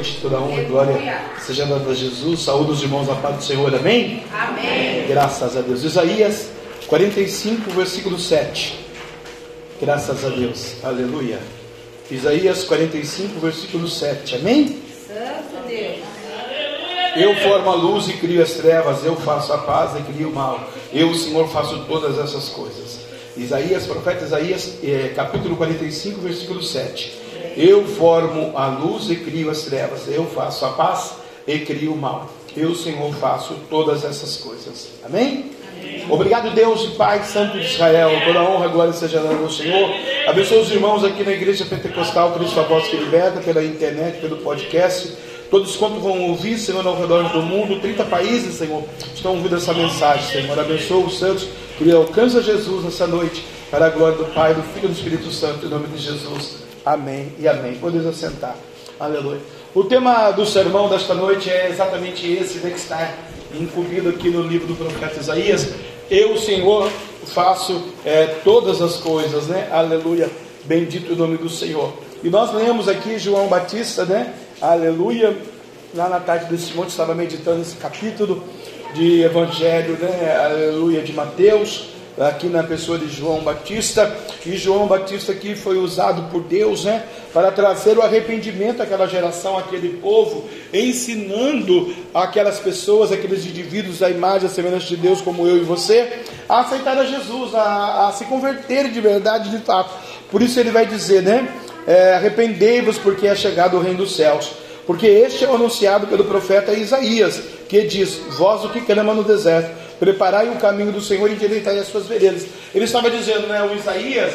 [0.00, 2.40] noite, toda honra e glória seja dada a Jesus.
[2.40, 4.24] Saúde os irmãos a paz do Senhor, amém?
[4.32, 5.06] Amém.
[5.06, 5.84] Graças a Deus.
[5.84, 6.48] Isaías
[6.86, 8.78] 45, versículo 7.
[9.80, 11.38] Graças a Deus, aleluia.
[12.10, 14.82] Isaías 45, versículo 7, amém?
[15.06, 15.98] Santo Deus.
[17.16, 20.34] Eu formo a luz e crio as trevas, eu faço a paz e crio o
[20.34, 20.70] mal.
[20.92, 23.00] Eu, Senhor, faço todas essas coisas.
[23.36, 27.19] Isaías, profeta Isaías, eh, capítulo 45, versículo 7.
[27.56, 31.14] Eu formo a luz e crio as trevas, eu faço a paz
[31.46, 32.30] e crio o mal.
[32.56, 34.88] Eu, Senhor, faço todas essas coisas.
[35.04, 35.52] Amém?
[36.08, 38.10] Obrigado, Deus e Pai Santo de Israel.
[38.24, 39.90] Toda honra e glória seja dada ao Senhor.
[40.26, 44.38] Abençoe os irmãos aqui na Igreja Pentecostal Cristo a Voz que Liberta, pela internet, pelo
[44.38, 45.16] podcast.
[45.50, 49.74] Todos quanto vão ouvir, Senhor, ao redor do mundo, 30 países, Senhor, estão ouvindo essa
[49.74, 50.58] mensagem, Senhor.
[50.58, 54.84] Abençoa os santos, que alcança Jesus nessa noite, para a glória do Pai, do Filho
[54.84, 56.69] e do Espírito Santo, em nome de Jesus.
[56.84, 57.74] Amém e amém.
[57.74, 58.56] Podemos assentar.
[58.98, 59.40] Aleluia.
[59.74, 63.14] O tema do sermão desta noite é exatamente esse, né, que está
[63.54, 65.74] incluído aqui no livro do profeta Isaías.
[66.10, 66.90] Eu, Senhor,
[67.26, 69.68] faço é, todas as coisas, né?
[69.70, 70.28] Aleluia.
[70.64, 71.92] Bendito o nome do Senhor.
[72.22, 74.34] E nós lemos aqui João Batista, né?
[74.60, 75.36] Aleluia.
[75.94, 78.42] Lá na tarde desse monte estava meditando esse capítulo
[78.94, 80.36] de Evangelho, né?
[80.44, 86.30] Aleluia, de Mateus aqui na pessoa de João Batista, e João Batista aqui foi usado
[86.30, 93.46] por Deus, né, para trazer o arrependimento àquela geração, àquele povo, ensinando aquelas pessoas, aqueles
[93.46, 97.54] indivíduos à imagem, à semelhança de Deus, como eu e você, a aceitar a Jesus,
[97.54, 99.90] a, a se converter de verdade, de fato.
[100.30, 101.48] Por isso ele vai dizer, né,
[101.86, 104.50] é, arrependei-vos porque é chegado o reino dos céus.
[104.86, 109.22] Porque este é o anunciado pelo profeta Isaías, que diz: Vós o que clama no
[109.22, 109.70] deserto,
[110.00, 112.46] preparai o caminho do Senhor e endireitai as suas veredas.
[112.74, 114.32] Ele estava dizendo, né, o Isaías,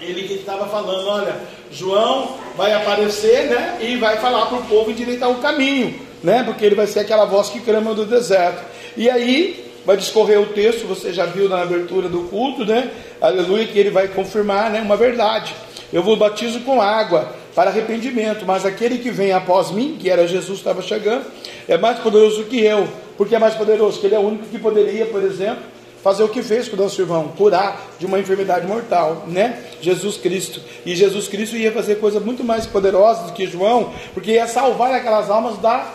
[0.00, 1.34] ele estava falando, olha,
[1.72, 6.64] João vai aparecer, né, e vai falar para o povo endireitar o caminho, né, porque
[6.64, 8.62] ele vai ser aquela voz que clama no deserto.
[8.96, 13.66] E aí vai discorrer o texto, você já viu na abertura do culto, né, aleluia,
[13.66, 15.52] que ele vai confirmar, né, uma verdade.
[15.92, 20.26] Eu vos batizo com água para arrependimento, mas aquele que vem após mim, que era
[20.26, 21.24] Jesus, estava chegando,
[21.68, 22.88] é mais poderoso que eu.
[23.16, 24.00] Porque é mais poderoso?
[24.00, 25.62] Que ele é o único que poderia, por exemplo,
[26.02, 29.58] fazer o que fez com o nosso irmão, curar de uma enfermidade mortal, né?
[29.80, 30.60] Jesus Cristo.
[30.84, 34.92] E Jesus Cristo ia fazer coisa muito mais poderosa do que João, porque ia salvar
[34.92, 35.86] aquelas almas das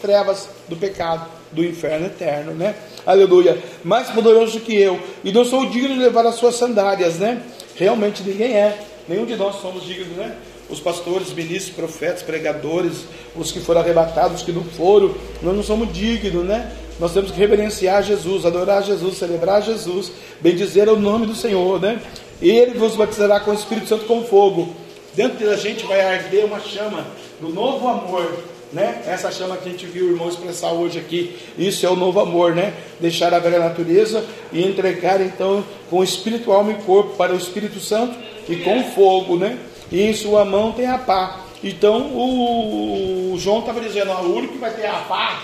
[0.00, 2.74] trevas do pecado, do inferno eterno, né?
[3.06, 3.58] Aleluia.
[3.82, 5.00] Mais poderoso que eu.
[5.24, 7.42] E não sou digno de levar as suas sandálias, né?
[7.74, 8.78] Realmente ninguém é.
[9.08, 10.36] Nenhum de nós somos dignos, né?
[10.68, 15.62] Os pastores, ministros, profetas, pregadores, os que foram arrebatados, os que não foram, nós não
[15.62, 16.70] somos dignos, né?
[17.00, 22.00] Nós temos que reverenciar Jesus, adorar Jesus, celebrar Jesus, bendizer o nome do Senhor, né?
[22.42, 24.74] Ele vos batizará com o Espírito Santo com fogo.
[25.14, 27.06] Dentro da gente vai arder uma chama
[27.40, 28.38] do novo amor,
[28.72, 29.02] né?
[29.06, 32.20] Essa chama que a gente viu o irmão expressar hoje aqui, isso é o novo
[32.20, 32.74] amor, né?
[33.00, 37.80] Deixar a velha natureza e entregar então com espírito, alma e corpo para o Espírito
[37.80, 38.16] Santo
[38.48, 39.58] e com fogo, né?
[39.90, 41.40] E em sua mão tem a pá.
[41.62, 45.42] Então o, João estava dizendo: o único que vai ter a pá,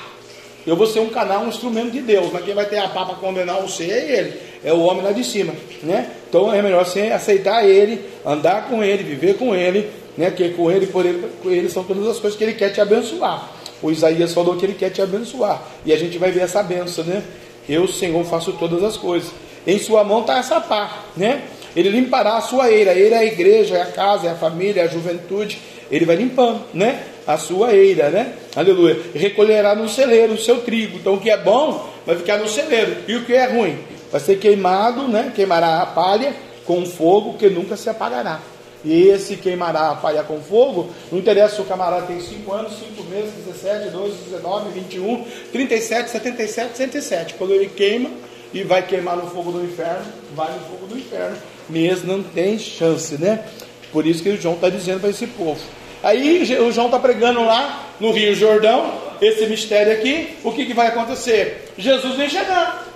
[0.67, 3.05] eu vou ser um canal, um instrumento de Deus, mas quem vai ter a pá
[3.05, 6.11] para condenar você é ele, é o homem lá de cima, né?
[6.29, 10.31] Então é melhor você aceitar ele, andar com ele, viver com ele, né?
[10.31, 12.81] Que com ele, por ele, com ele são todas as coisas que ele quer te
[12.81, 13.51] abençoar.
[13.83, 17.05] O Isaías falou que ele quer te abençoar, e a gente vai ver essa benção,
[17.05, 17.23] né?
[17.69, 19.31] Eu, Senhor, faço todas as coisas.
[19.67, 21.43] Em sua mão está essa pá, né?
[21.77, 22.93] Ele limpará a sua eira.
[22.93, 25.59] A eira é a igreja, é a casa, é a família, é a juventude.
[25.91, 27.03] Ele vai limpando, né?
[27.27, 28.35] A sua eira, né?
[28.55, 28.99] Aleluia.
[29.15, 30.99] Recolherá no celeiro o seu trigo.
[30.99, 32.97] Então o que é bom vai ficar no celeiro.
[33.09, 33.79] E o que é ruim?
[34.11, 35.33] Vai ser queimado, né?
[35.35, 38.41] Queimará a palha com fogo que nunca se apagará.
[38.85, 42.73] E esse queimará a palha com fogo, não interessa se o camarada tem 5 anos,
[42.79, 47.35] 5 meses, 17, 12, 19, 21, 37, 77, 107.
[47.35, 48.11] Quando ele queima
[48.53, 50.05] e vai queimar no fogo do inferno,
[50.35, 51.37] vai no fogo do inferno
[51.69, 53.45] mesmo não tem chance, né?
[53.93, 55.61] Por isso que o João está dizendo para esse povo.
[56.03, 58.93] Aí o João está pregando lá no Rio Jordão,
[59.23, 61.73] esse mistério aqui, o que, que vai acontecer?
[61.79, 62.87] Jesus vem chegar.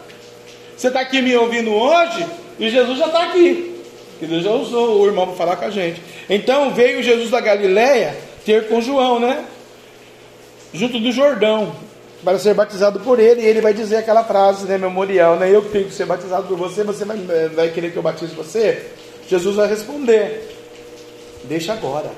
[0.77, 2.27] Você está aqui me ouvindo hoje
[2.59, 3.75] e Jesus já está aqui.
[4.19, 6.03] Que Deus já usou o irmão para falar com a gente.
[6.29, 9.45] Então veio Jesus da Galileia ter com João, né?
[10.75, 11.75] Junto do Jordão
[12.25, 15.55] para ser batizado por ele, e ele vai dizer aquela frase né, memorial, né?
[15.55, 17.17] Eu tenho que ser batizado por você, você vai,
[17.55, 18.87] vai querer que eu batize você?
[19.29, 20.57] Jesus vai responder:
[21.45, 22.11] Deixa agora,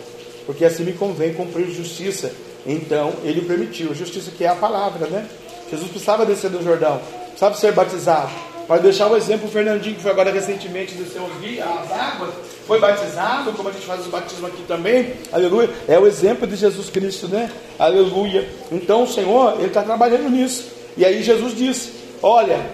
[0.46, 2.32] porque assim me convém cumprir justiça.
[2.66, 5.26] Então ele permitiu, justiça que é a palavra, né?
[5.70, 8.30] Jesus precisava descer do Jordão, precisava ser batizado,
[8.70, 12.30] Vai deixar o exemplo, o Fernandinho, que foi agora recentemente desceu as águas,
[12.68, 15.68] foi batizado, como a gente faz os batismos aqui também, aleluia.
[15.88, 17.50] É o exemplo de Jesus Cristo, né?
[17.76, 18.48] Aleluia.
[18.70, 20.70] Então o Senhor, Ele está trabalhando nisso.
[20.96, 22.64] E aí Jesus disse: Olha,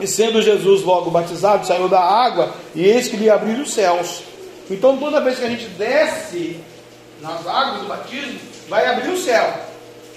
[0.00, 4.22] e sendo Jesus logo batizado, saiu da água, e eis que lhe abriram os céus.
[4.70, 6.58] Então toda vez que a gente desce
[7.20, 8.38] nas águas do batismo,
[8.70, 9.46] vai abrir o céu.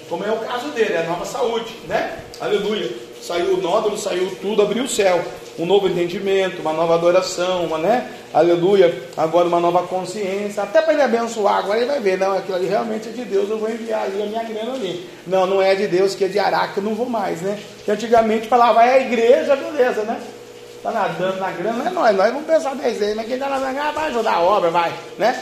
[0.07, 2.19] Como é o caso dele, é a nova saúde, né?
[2.39, 3.06] Aleluia.
[3.27, 5.21] Saiu o nódulo, saiu tudo, abriu o céu.
[5.59, 8.09] Um novo entendimento, uma nova adoração, uma, né?
[8.33, 9.03] Aleluia.
[9.17, 10.63] Agora uma nova consciência.
[10.63, 13.49] Até para ele abençoar, agora ele vai ver, não, aquilo ali realmente é de Deus,
[13.49, 15.09] eu vou enviar ali a minha grana ali.
[15.27, 17.59] Não, não é de Deus, que é de Araque, eu não vou mais, né?
[17.83, 20.21] Que antigamente falava, vai à igreja, beleza, né?
[20.77, 23.49] Está nadando na grana, não é nós, nós vamos pensar 10 vezes, mas quem está
[23.49, 25.37] nadando na vai ajudar a obra, vai, né?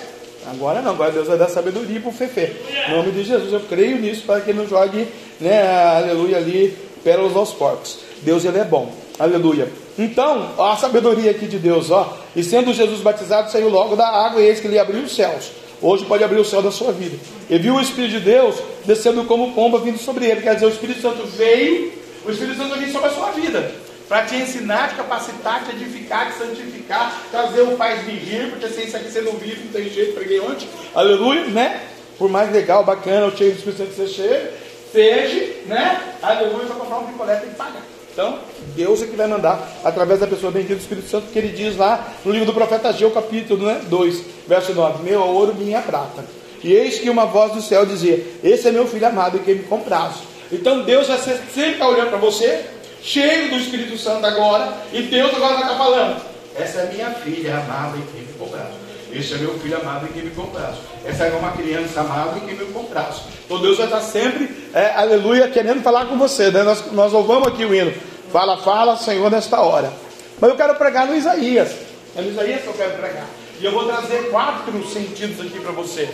[0.49, 2.51] Agora não, agora Deus vai dar sabedoria para o Fefe.
[2.87, 5.07] Em nome de Jesus, eu creio nisso para que não jogue,
[5.39, 5.61] né,
[5.97, 7.99] aleluia, ali, pérolas aos porcos.
[8.23, 9.69] Deus, ele é bom, aleluia.
[9.97, 12.17] Então, a sabedoria aqui de Deus, ó.
[12.35, 15.51] E sendo Jesus batizado, saiu logo da água, e eis que ele abriu os céus.
[15.79, 17.15] Hoje pode abrir o céu da sua vida.
[17.47, 18.55] E viu o Espírito de Deus
[18.85, 20.41] descendo como pomba vindo sobre ele.
[20.41, 21.93] Quer dizer, o Espírito Santo veio,
[22.25, 23.71] o Espírito Santo veio sobre a sua vida
[24.09, 28.85] para te ensinar, te capacitar, te edificar, te santificar, trazer o Pai vir, porque sem
[28.85, 31.81] isso aqui você não vive, não tem jeito, preguei ontem, aleluia, né?
[32.17, 34.53] Por mais legal, bacana, o cheio do Espírito Santo você chega,
[34.95, 36.15] seja, né?
[36.21, 37.81] Aleluia, para comprar um picolé tem que pagar.
[38.13, 38.39] Então,
[38.77, 41.75] Deus é que vai mandar através da pessoa bendita do Espírito Santo, que ele diz
[41.75, 46.23] lá no livro do profeta Geu, capítulo né, 2, verso 9: Meu ouro, minha prata.
[46.63, 49.55] E eis que uma voz do céu dizia: Esse é meu filho amado, em quem
[49.55, 50.21] me comprazo.
[50.49, 52.63] Então Deus vai sempre estar olhando para você,
[53.01, 56.21] cheio do Espírito Santo agora, e Deus agora estar falando:
[56.55, 58.84] Essa é minha filha amada em quem me compraste.
[59.15, 60.81] Esse é meu filho amado em quem me compraste.
[61.05, 63.23] Essa é uma criança amada em quem me compraste.
[63.45, 66.51] Então Deus vai estar sempre, é, aleluia, querendo falar com você.
[66.51, 66.63] Né?
[66.63, 67.93] Nós, nós louvamos aqui o hino.
[68.31, 69.91] Fala, fala, Senhor, nesta hora.
[70.39, 71.71] Mas eu quero pregar no Isaías.
[72.15, 73.27] É no Isaías que eu quero pregar.
[73.59, 76.09] E eu vou trazer quatro sentidos aqui para você.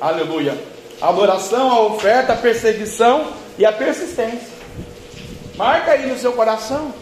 [0.00, 0.56] Aleluia.
[1.00, 4.58] A adoração, a oferta, a perseguição e a persistência.
[5.56, 6.92] Marca aí no seu coração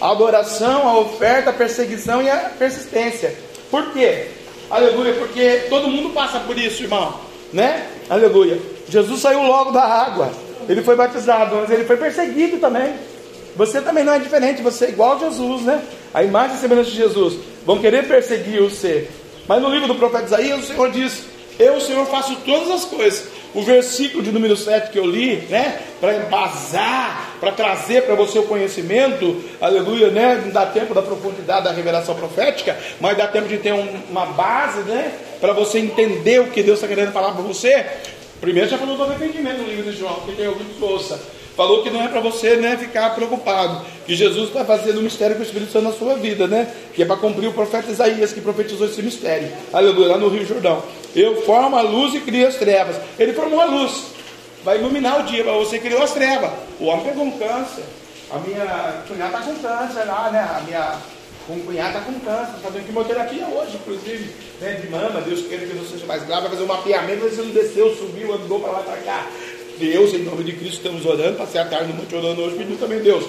[0.00, 3.34] a adoração, a oferta, a perseguição e a persistência.
[3.70, 4.28] Por quê?
[4.70, 7.14] Aleluia, porque todo mundo passa por isso, irmão,
[7.52, 7.86] né?
[8.08, 8.58] Aleluia.
[8.88, 10.30] Jesus saiu logo da água.
[10.68, 12.94] Ele foi batizado, mas ele foi perseguido também.
[13.56, 15.82] Você também não é diferente, você é igual a Jesus, né?
[16.12, 17.38] A imagem e semelhança de Jesus.
[17.64, 19.08] Vão querer perseguir você.
[19.48, 21.24] Mas no livro do profeta Isaías, o Senhor diz:
[21.58, 25.80] Eu, Senhor, faço todas as coisas o versículo de número 7 que eu li, né?
[25.98, 30.42] Para embasar, para trazer para você o conhecimento, aleluia, né?
[30.44, 34.26] Não dá tempo da profundidade da revelação profética, mas dá tempo de ter um, uma
[34.26, 35.10] base, né?
[35.40, 37.86] Para você entender o que Deus está querendo falar para você.
[38.42, 41.18] Primeiro já falou do arrependimento no livro de João, que tem ouvido ouça.
[41.56, 45.36] Falou que não é para você né, ficar preocupado, que Jesus está fazendo um mistério
[45.36, 46.70] com o Espírito Santo na sua vida, né?
[46.94, 49.50] Que é para cumprir o profeta Isaías que profetizou esse mistério.
[49.72, 50.82] Aleluia, lá no Rio Jordão.
[51.14, 52.96] Eu formo a luz e crio as trevas.
[53.18, 54.04] Ele formou a luz,
[54.62, 56.50] vai iluminar o dia, mas você criou as trevas.
[56.78, 57.84] O homem pegou um câncer.
[58.30, 60.40] A minha cunhada está com câncer lá, né?
[60.40, 60.98] A minha
[61.64, 64.30] cunhado está com câncer, está fazendo quimioterapia hoje, inclusive,
[64.60, 67.36] né, de mama, Deus queira que não seja mais grave, vai fazer um mapeamento, se
[67.36, 69.26] não desceu, subiu, andou para lá para cá.
[69.78, 72.78] Deus, em nome de Cristo, estamos orando, passei a tarde no monte orando hoje, pedindo
[72.78, 73.24] também Deus.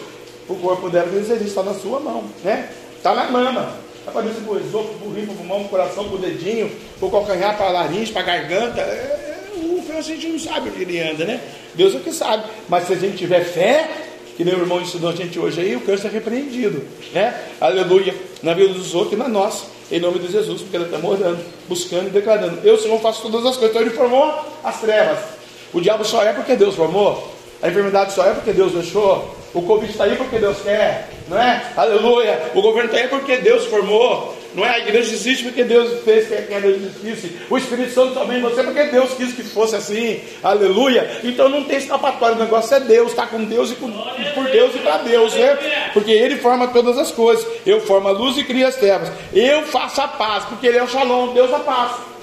[0.48, 2.70] O corpo dela, Deus existe, está na sua mão, né?
[2.96, 3.76] Está na mama.
[4.00, 6.20] Está para isso para o esôfago, para o rim, para o pulmão, coração, para o
[6.20, 8.80] dedinho, para o calcanhar, para a laringe, para a garganta.
[8.80, 11.42] É, é, o a gente não sabe onde ele anda, né?
[11.76, 12.44] Deus é que sabe.
[12.70, 13.90] Mas se a gente tiver fé,
[14.38, 17.36] que o irmão ensinou a gente hoje aí, o câncer é repreendido, né?
[17.60, 18.16] Aleluia.
[18.42, 19.66] Na vida dos outros e na nossa.
[19.92, 22.60] Em nome de Jesus, porque ela está orando, buscando e declarando.
[22.64, 23.70] Eu, Senhor, faço todas as coisas.
[23.70, 25.37] Então ele formou as trevas.
[25.74, 27.36] O diabo só é porque Deus formou.
[27.62, 29.36] A enfermidade só é porque Deus deixou.
[29.54, 31.64] O Covid está aí porque Deus quer, não é?
[31.76, 32.52] Aleluia.
[32.54, 34.36] O governo está aí porque Deus formou.
[34.54, 34.70] Não é?
[34.70, 37.38] A igreja existe porque Deus fez que a igreja existisse.
[37.50, 40.22] O Espírito Santo também você porque Deus quis que fosse assim.
[40.44, 41.20] Aleluia.
[41.24, 42.36] Então não tem escapatório.
[42.36, 43.12] O negócio é Deus.
[43.12, 45.90] Está com Deus e, com, por Deus e para Deus, né?
[45.94, 47.46] Porque Ele forma todas as coisas.
[47.66, 49.12] Eu formo a luz e crio as trevas.
[49.34, 52.17] Eu faço a paz porque Ele é o Shalom, Deus a paz.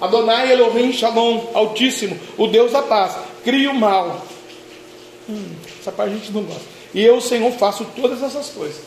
[0.00, 4.24] Adonai Elohim Shalom, Altíssimo, o Deus da paz, cria o mal.
[5.28, 6.62] Hum, essa parte a gente não gosta.
[6.94, 8.82] E eu, Senhor, faço todas essas coisas.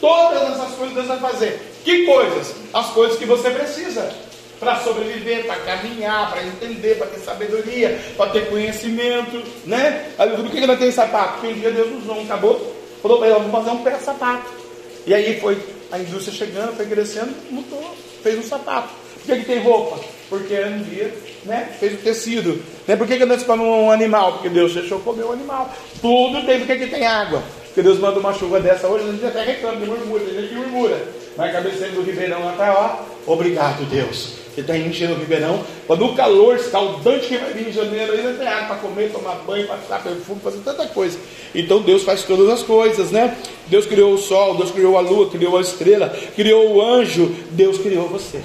[0.00, 1.60] Todas essas coisas Deus vai fazer.
[1.84, 2.54] Que coisas?
[2.72, 4.12] As coisas que você precisa
[4.60, 10.12] para sobreviver, para caminhar, para entender, para ter sabedoria, para ter conhecimento, né?
[10.16, 11.34] Por que não tem sapato?
[11.34, 14.04] Porque um dia Deus usou um acabou, falou para ele, vamos fazer um pé de
[14.04, 14.52] sapato.
[15.06, 15.58] E aí foi
[15.90, 18.90] a indústria chegando, foi crescendo, mudou, fez um sapato.
[19.14, 19.98] Por que, que tem roupa?
[20.28, 21.12] Porque um dia
[21.44, 22.62] né, fez o tecido.
[22.86, 22.96] Né?
[22.96, 24.34] Por que, que não se come um animal?
[24.34, 25.72] Porque Deus deixou comer o um animal.
[26.00, 27.40] Tudo tem, por que, que tem água?
[27.40, 30.54] Por Porque Deus manda uma chuva dessa hoje, a gente até reclama, murmura, a gente
[30.54, 31.00] murmura.
[31.36, 33.04] Mas cabeceira do Ribeirão lá tá.
[33.26, 34.34] Obrigado, Deus.
[34.54, 35.64] Que está enchendo o Ribeirão.
[35.86, 39.36] Quando o calor escaldante que vai vir em janeiro, ainda tem água para comer, tomar
[39.46, 41.16] banho, passar perfume, fazer tanta coisa.
[41.54, 43.36] Então Deus faz todas as coisas, né?
[43.68, 47.78] Deus criou o sol, Deus criou a lua, criou a estrela, criou o anjo, Deus
[47.78, 48.40] criou você.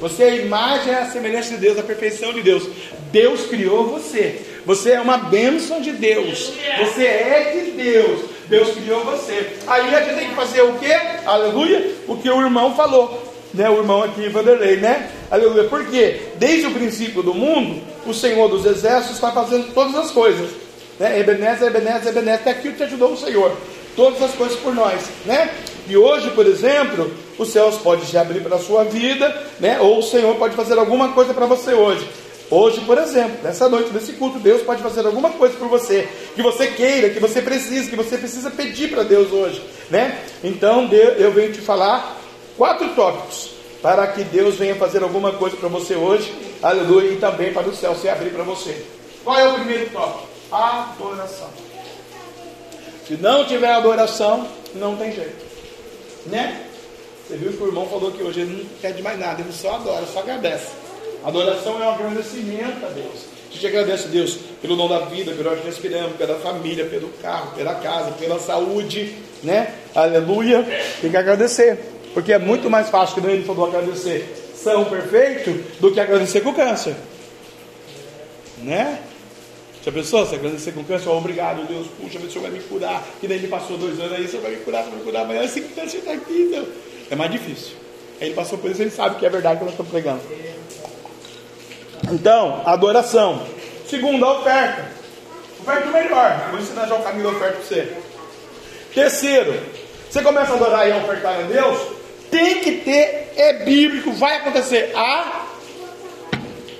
[0.00, 2.66] Você é a imagem, a semelhança de Deus, a perfeição de Deus.
[3.12, 4.40] Deus criou você.
[4.64, 6.52] Você é uma bênção de Deus.
[6.78, 8.20] Você é de Deus.
[8.48, 9.56] Deus criou você.
[9.66, 10.92] Aí a gente tem que fazer o quê?
[11.26, 11.92] Aleluia.
[12.08, 13.30] O que o irmão falou.
[13.52, 15.10] Né, o irmão aqui, Vanderlei, né?
[15.30, 15.64] Aleluia.
[15.64, 20.50] Porque desde o princípio do mundo, o Senhor dos Exércitos está fazendo todas as coisas.
[20.98, 21.20] Né?
[21.20, 22.34] Ebenezer, Ebenezer, Ebenezer.
[22.34, 23.56] Até aqui te ajudou o Senhor.
[23.96, 25.50] Todas as coisas por nós, né?
[25.88, 29.80] E hoje, por exemplo, os céus podem se abrir para a sua vida, né?
[29.80, 32.06] Ou o Senhor pode fazer alguma coisa para você hoje.
[32.50, 36.42] Hoje, por exemplo, nessa noite, nesse culto, Deus pode fazer alguma coisa por você, que
[36.42, 40.18] você queira, que você precisa, que você precisa pedir para Deus hoje, né?
[40.44, 42.18] Então, eu venho te falar
[42.58, 47.54] quatro tópicos para que Deus venha fazer alguma coisa para você hoje, aleluia, e também
[47.54, 48.84] para o céu se abrir para você.
[49.24, 50.28] Qual é o primeiro tópico?
[50.52, 51.48] Adoração.
[53.08, 55.42] Se não tiver adoração, não tem jeito,
[56.26, 56.66] né?
[57.30, 59.76] Você viu que o irmão falou que hoje ele não pede mais nada, ele só
[59.76, 60.72] adora, só agradece.
[61.22, 63.26] Adoração é um agradecimento a Deus.
[63.48, 67.08] A gente agradece a Deus pelo dom da vida, pelo que respiramos, pela família, pelo
[67.22, 69.74] carro, pela casa, pela saúde, né?
[69.94, 70.66] Aleluia.
[71.00, 71.78] Tem que agradecer.
[72.12, 76.52] Porque é muito mais fácil, que ele falou, agradecer são perfeito do que agradecer com
[76.52, 76.94] câncer.
[78.58, 79.00] Né?
[79.82, 80.26] Já pensou?
[80.26, 81.08] Você agradecer com câncer?
[81.08, 81.86] Oh, obrigado, Deus.
[81.98, 83.02] Puxa, o Senhor vai me curar.
[83.20, 85.04] Que nem ele passou dois anos aí, o Senhor vai me curar, você vai me
[85.04, 85.22] curar.
[85.22, 86.66] Amanhã esse câncer está aqui, então.
[87.10, 87.72] É mais difícil.
[88.20, 90.20] Ele passou por isso, ele sabe que é verdade que nós estamos pregando.
[92.12, 93.46] Então, adoração.
[93.88, 94.90] Segundo, a oferta.
[95.60, 96.48] Oferta o melhor.
[96.50, 97.92] Vou ensinar já o caminho da oferta para você.
[98.94, 99.60] Terceiro,
[100.08, 101.78] você começa a adorar e a ofertar a Deus,
[102.30, 105.46] tem que ter, é bíblico, vai acontecer a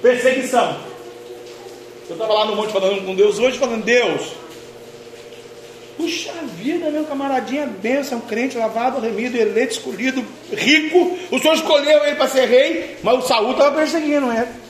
[0.02, 0.76] perseguição.
[2.08, 4.32] Eu estava lá no monte falando com Deus hoje, falando, Deus,
[6.00, 11.18] puxa vida, meu camaradinha, benção, crente, lavado, remido, eleito, escolhido, rico.
[11.30, 14.60] O Senhor escolheu ele para ser rei, mas o Saul estava perseguindo ele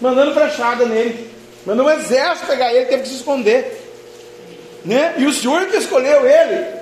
[0.00, 1.30] mandando flechada nele,
[1.64, 3.82] mandando um exército pegar ele, teve que se esconder.
[4.84, 5.14] Né?
[5.18, 6.76] E o Senhor que escolheu ele.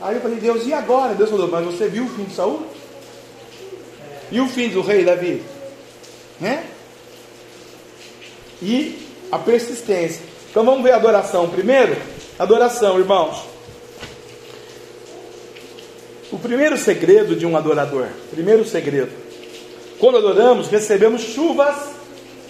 [0.00, 1.14] Aí eu falei, Deus, e agora?
[1.14, 2.66] Deus falou, mas você viu o fim de Saul?
[4.30, 5.42] E o fim do rei Davi?
[6.40, 6.64] Né?
[8.60, 8.98] E
[9.32, 10.22] a persistência.
[10.56, 11.94] Então vamos ver a adoração primeiro?
[12.38, 13.44] Adoração, irmãos.
[16.32, 19.12] O primeiro segredo de um adorador, primeiro segredo,
[19.98, 21.76] quando adoramos, recebemos chuvas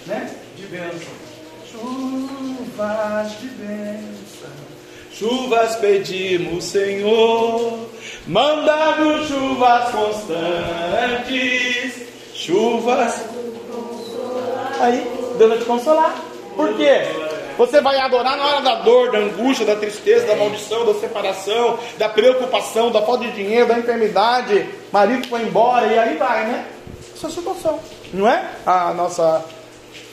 [0.06, 1.08] né, de bênção.
[1.68, 4.50] Chuvas de bênção.
[5.10, 7.88] Chuvas pedimos, Senhor.
[8.24, 11.26] Mandamos chuvas constantes.
[12.36, 13.24] Chuvas.
[14.78, 15.04] Aí,
[15.36, 16.14] Deus vai te consolar.
[16.54, 17.25] Por quê?
[17.56, 21.78] Você vai adorar na hora da dor, da angústia, da tristeza, da maldição, da separação,
[21.96, 24.68] da preocupação, da falta de dinheiro, da enfermidade.
[24.92, 26.66] Marido foi embora e aí vai, né?
[27.16, 27.80] essa situação.
[28.12, 28.50] Não é?
[28.64, 29.44] A nossa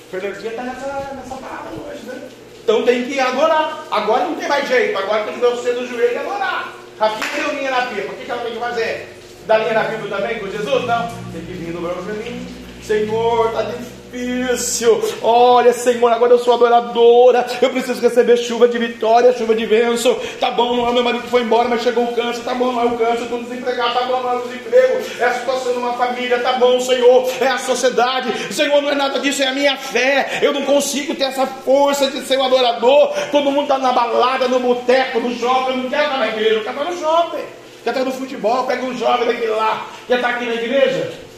[0.10, 2.30] Fernandinha está nessa, nessa parada hoje, né?
[2.64, 3.86] Então tem que adorar.
[3.92, 4.98] Agora não tem mais jeito.
[4.98, 6.74] Agora tem que você no joelho e adorar.
[6.98, 8.14] Rafinha deu linha na pipa.
[8.14, 9.18] O que, que ela tem que fazer?
[9.46, 10.86] Dar linha na pipa também com Jesus?
[10.86, 11.08] Não.
[11.34, 12.48] Tem que vir no meu joelhinho.
[12.82, 15.02] Senhor, está difícil difícil.
[15.22, 17.46] Olha, Senhor, agora eu sou adoradora.
[17.62, 20.18] Eu preciso receber chuva de vitória, chuva de bênção.
[20.40, 22.44] Tá bom, não é meu marido que foi embora, mas chegou o câncer.
[22.44, 23.94] Tá bom, não é o câncer, estou desempregado.
[23.94, 25.02] Tá bom, não é o desemprego.
[25.20, 26.40] É a situação de uma família.
[26.40, 27.30] Tá bom, Senhor.
[27.42, 28.54] É a sociedade.
[28.54, 30.40] Senhor, não é nada disso, é a minha fé.
[30.42, 33.14] Eu não consigo ter essa força de ser um adorador.
[33.32, 35.72] Todo mundo está na balada, no boteco, no shopping.
[35.72, 37.44] Eu não quero estar na igreja, eu quero estar no shopping.
[37.84, 39.88] Quer estar no futebol, pega um jovem daquele lá.
[40.08, 41.33] Quer estar aqui na igreja?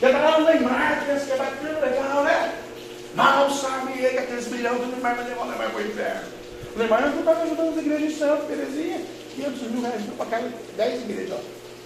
[0.00, 2.52] No Neymar, pensa que vai tudo legal, né?
[3.14, 6.20] Mal sabe ele que aqueles milhões do Neymar vai levar o Neymar para o inferno.
[6.74, 9.00] O Neymar não está ajudando as igrejas de Santo, Terezinha.
[9.36, 11.40] 500 mil reais para cada 10 igrejas, ó.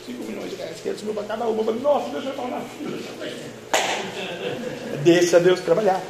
[0.07, 1.73] 5 milhões de reais, 500 mil para cada uma.
[1.73, 2.99] nossa, deixa eu estar na fila.
[5.03, 6.01] Deixa Deus trabalhar.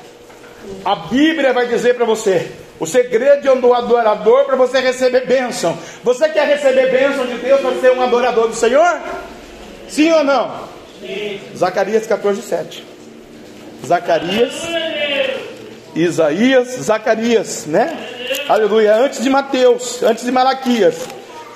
[0.84, 5.78] A Bíblia vai dizer para você: o segredo um adorador para você receber bênção.
[6.02, 9.00] Você quer receber bênção de Deus para ser um adorador do Senhor?
[9.88, 10.73] Sim ou não?
[11.56, 12.84] Zacarias 14, 7.
[13.86, 14.52] Zacarias,
[15.94, 17.96] Isaías, Zacarias, né?
[18.48, 18.96] Aleluia.
[18.96, 20.96] Antes de Mateus, antes de Malaquias.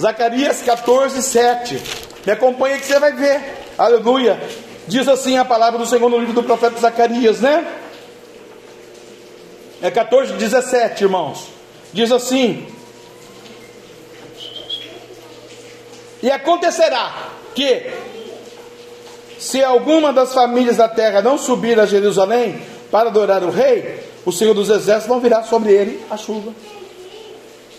[0.00, 1.82] Zacarias 14, 7.
[2.24, 3.40] Me acompanha que você vai ver.
[3.76, 4.40] Aleluia.
[4.86, 7.66] Diz assim a palavra do Senhor no livro do profeta Zacarias, né?
[9.82, 11.48] É 14, 17, irmãos.
[11.92, 12.66] Diz assim:
[16.22, 17.90] E acontecerá que,
[19.38, 24.32] se alguma das famílias da terra não subir a Jerusalém para adorar o rei, o
[24.32, 26.52] Senhor dos Exércitos não virá sobre ele a chuva.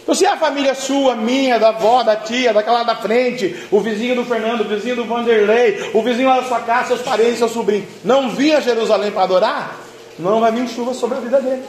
[0.01, 4.15] Então, se a família sua, minha, da avó, da tia, daquela da frente, o vizinho
[4.15, 7.47] do Fernando, o vizinho do Vanderlei, o vizinho lá da sua casa, seus parentes, seu
[7.49, 9.77] sobrinho, não vinha a Jerusalém para adorar,
[10.17, 11.63] não vai vir chuva sobre a vida dele.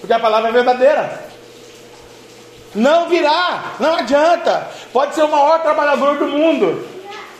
[0.00, 1.24] Porque a palavra é verdadeira.
[2.74, 4.68] Não virá, não adianta.
[4.92, 6.84] Pode ser o maior trabalhador do mundo,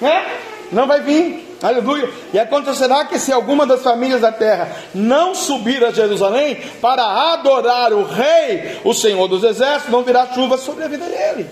[0.01, 0.39] né?
[0.73, 1.59] Não vai vir.
[1.63, 2.09] Aleluia.
[2.33, 7.93] E acontecerá que se alguma das famílias da terra não subir a Jerusalém para adorar
[7.93, 11.47] o rei, o Senhor dos exércitos, não virá chuva sobre a vida dele.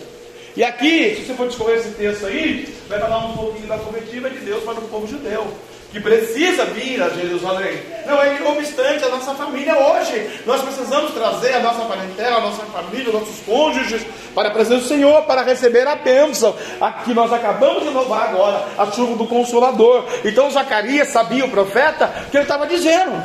[0.57, 4.31] E aqui, se você for discorrer esse texto aí, vai falar um pouquinho da coletiva
[4.31, 5.47] de Deus para o povo judeu
[5.91, 7.81] que precisa vir a Jerusalém.
[8.07, 10.43] Não é obstante a nossa família hoje.
[10.45, 14.03] Nós precisamos trazer a nossa parentela, a nossa família, nossos cônjuges
[14.35, 16.55] para a presença do Senhor, para receber a bênção.
[16.81, 20.05] Aqui nós acabamos de louvar agora a chuva do Consolador.
[20.25, 23.23] Então Zacarias sabia, o profeta, que ele estava dizendo.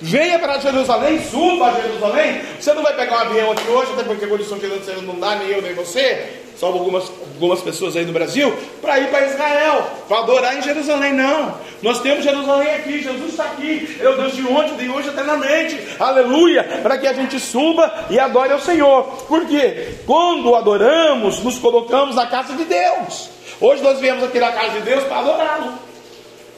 [0.00, 2.42] Venha para Jerusalém, suba a Jerusalém.
[2.60, 5.36] Você não vai pegar um avião aqui hoje, até porque a condição financeira não dá,
[5.36, 9.86] nem eu, nem você salvo algumas, algumas pessoas aí no Brasil, para ir para Israel,
[10.08, 11.12] para adorar em Jerusalém.
[11.12, 15.08] Não, nós temos Jerusalém aqui, Jesus está aqui, é o Deus de ontem, de hoje
[15.08, 21.58] eternamente, aleluia, para que a gente suba e adore ao Senhor, porque quando adoramos, nos
[21.58, 23.30] colocamos na casa de Deus.
[23.60, 25.93] Hoje nós viemos aqui na casa de Deus para adorá-lo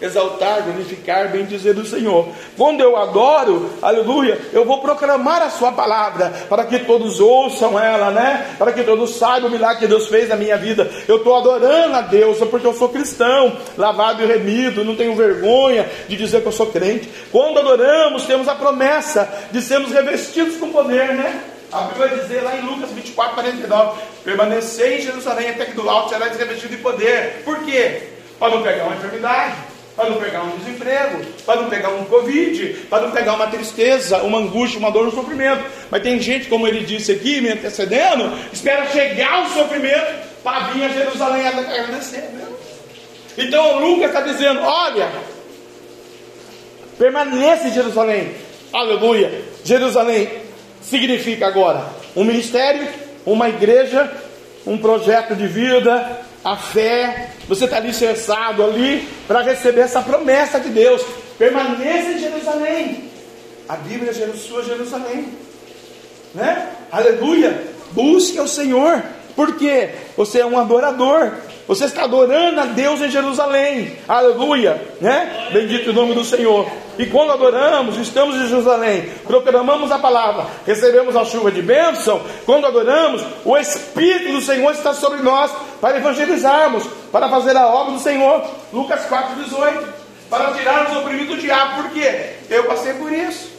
[0.00, 2.28] exaltar, glorificar, bem dizer o Senhor.
[2.56, 8.10] Quando eu adoro, aleluia, eu vou proclamar a sua palavra, para que todos ouçam ela,
[8.10, 8.54] né?
[8.58, 10.90] Para que todos saibam o milagre que Deus fez na minha vida.
[11.08, 15.88] Eu estou adorando a Deus, porque eu sou cristão, lavado e remido, não tenho vergonha
[16.08, 17.08] de dizer que eu sou crente.
[17.32, 21.40] Quando adoramos, temos a promessa de sermos revestidos com poder, né?
[21.72, 25.88] A Bíblia vai dizer lá em Lucas 24, 49: permanecer em Jerusalém até que do
[25.88, 27.42] alto será revestido de poder.
[27.44, 28.02] Por quê?
[28.38, 29.56] Para não pegar uma enfermidade
[29.96, 34.18] para não pegar um desemprego, para não pegar um Covid, para não pegar uma tristeza,
[34.18, 35.64] uma angústia, uma dor, um sofrimento.
[35.90, 40.84] Mas tem gente, como ele disse aqui, me antecedendo, espera chegar o sofrimento para vir
[40.84, 42.28] a Jerusalém agradecer.
[43.38, 45.10] Então Lucas está dizendo: olha,
[46.98, 48.34] permaneça em Jerusalém,
[48.72, 49.42] aleluia.
[49.64, 50.28] Jerusalém
[50.82, 52.86] significa agora um ministério,
[53.24, 54.12] uma igreja,
[54.66, 60.68] um projeto de vida, a fé, você está alicerçado ali para receber essa promessa de
[60.68, 61.04] Deus.
[61.36, 63.10] Permaneça em Jerusalém.
[63.68, 65.26] A Bíblia é sua Jerusalém.
[66.32, 66.68] Né?
[66.92, 67.64] Aleluia.
[67.90, 69.02] Busque o Senhor.
[69.34, 71.32] Porque você é um adorador.
[71.66, 73.98] Você está adorando a Deus em Jerusalém.
[74.06, 74.80] Aleluia.
[75.00, 75.48] Né?
[75.52, 76.70] Bendito o nome do Senhor.
[76.96, 82.22] E quando adoramos, estamos em Jerusalém, proclamamos a palavra, recebemos a chuva de bênção.
[82.46, 85.50] Quando adoramos, o Espírito do Senhor está sobre nós
[85.80, 88.42] para evangelizarmos, para fazer a obra do Senhor.
[88.72, 90.06] Lucas 4,18.
[90.30, 91.82] Para tirarmos o oprimido do diabo.
[91.82, 92.36] Por quê?
[92.48, 93.50] Eu passei por isso.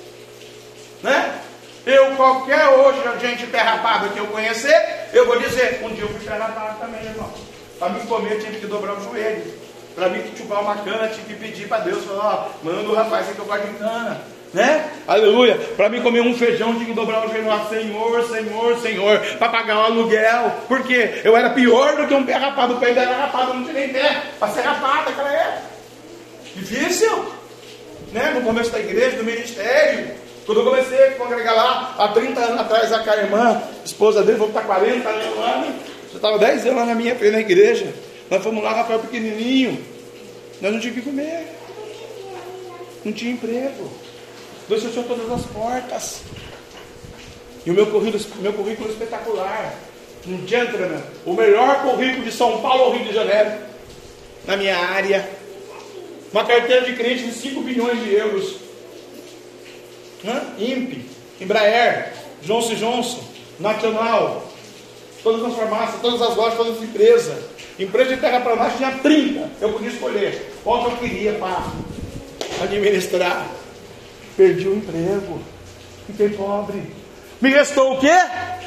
[1.04, 1.40] Né?
[1.86, 6.10] Eu, qualquer hoje, gente pé rapado que eu conhecer, eu vou dizer, um dia eu
[6.10, 7.32] fui pé rapado também, irmão.
[7.80, 9.44] Para me comer, eu tive que dobrar o joelho.
[9.96, 13.28] Para mim chupar uma cana, tive que pedir para Deus, falar, ó, manda o rapaz
[13.28, 14.22] que eu gosto de cana.
[14.54, 14.90] Né?
[15.08, 15.56] Aleluia.
[15.76, 19.50] Para mim comer um feijão, tinha que dobrar o joelho lá, Senhor, Senhor, Senhor, para
[19.50, 20.52] pagar o aluguel.
[20.68, 23.64] Porque eu era pior do que um pé rapado, o pé ainda era rapado, não
[23.64, 25.62] tinha nem pé, para ser rapado naquela época.
[26.56, 27.26] Difícil.
[28.12, 28.32] Né?
[28.36, 30.12] No começo da igreja, do ministério.
[30.46, 34.50] Quando eu comecei a congregar lá, há 30 anos atrás, a irmã, esposa dele, vou
[34.50, 35.68] para 40 anos lá,
[36.12, 37.94] já estava 10 anos na minha na igreja.
[38.30, 39.84] Nós fomos lá, Rafael pequenininho.
[40.62, 41.48] Nós não tínhamos o que comer.
[43.06, 43.92] Não tinha emprego.
[44.68, 46.22] Deus fechou todas as portas.
[47.66, 49.76] E o meu currículo, meu currículo espetacular.
[50.26, 51.04] Adianta, né?
[51.26, 53.52] O melhor currículo de São Paulo ao Rio de Janeiro.
[54.46, 55.30] Na minha área.
[56.32, 58.56] Uma carteira de cliente de 5 bilhões de euros.
[60.26, 60.42] Hã?
[60.58, 61.06] INPE,
[61.40, 63.24] Embraer, Johnson Johnson,
[63.60, 64.47] Nacional,
[65.28, 67.44] todas as farmácias, todas as lojas, todas as empresas.
[67.78, 69.50] Empresa de terra para nós tinha 30.
[69.60, 71.64] Eu podia escolher qual que eu queria para
[72.64, 73.46] administrar.
[74.38, 75.42] Perdi o emprego.
[76.06, 76.82] Fiquei pobre.
[77.42, 78.16] Me restou o quê?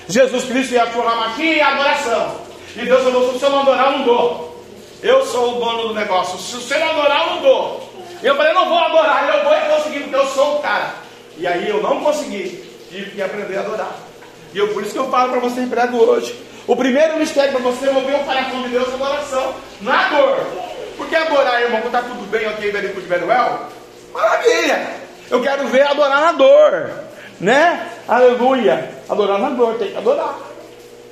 [0.06, 2.36] Jesus Cristo e a sua e a adoração.
[2.76, 4.64] E Deus falou: se você não adorar, eu não dou.
[5.02, 6.38] Eu sou o dono do negócio.
[6.38, 7.90] Se você não adorar, eu não dou.
[8.22, 10.94] E eu falei: não vou adorar, eu vou conseguir, porque eu sou o cara.
[11.38, 12.62] E aí eu não consegui.
[12.90, 13.96] Tive que aprender a adorar.
[14.52, 16.49] E eu, por isso que eu falo para você em prego hoje.
[16.70, 20.46] O primeiro mistério para você mover o coração de Deus é a adoração, na dor.
[20.96, 23.66] Porque adorar, irmão, quando está tudo bem, ok, very good, very well,
[24.12, 24.94] maravilha.
[25.28, 26.92] Eu quero ver adorar na dor,
[27.40, 27.90] né?
[28.06, 28.88] Aleluia.
[29.08, 30.38] Adorar na dor, tem que adorar.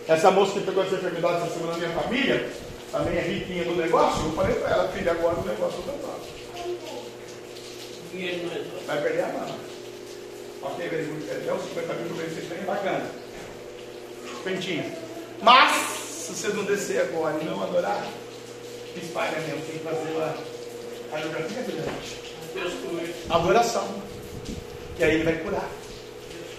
[0.07, 2.49] Essa moça que pegou essa enfermidade essa semana na minha família,
[2.93, 6.39] também é riquinha do negócio, eu falei para ela, filha, agora o negócio do negócio.
[8.87, 9.57] Vai perder a mão.
[10.63, 11.09] Ok, very.
[11.33, 13.07] Até os 50 mil por vocês bem bacana.
[14.45, 15.08] Pentinha.
[15.43, 18.05] Mas, se você não descer agora e não adorar,
[18.97, 20.35] espalha mesmo, tem que fazer lá.
[21.13, 22.29] A geografia grande.
[23.31, 23.89] Adoração.
[24.99, 25.69] E aí ele vai curar.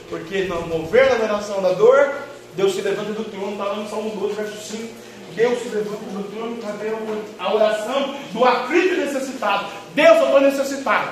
[0.09, 2.13] Porque no mover da adoração da dor,
[2.55, 4.93] Deus se levanta do trono, está lá no Salmo 12, verso 5.
[5.35, 6.93] Deus se levanta do trono para ver
[7.37, 9.67] a oração do aflito e necessitado.
[9.93, 11.11] Deus, eu estou necessitado.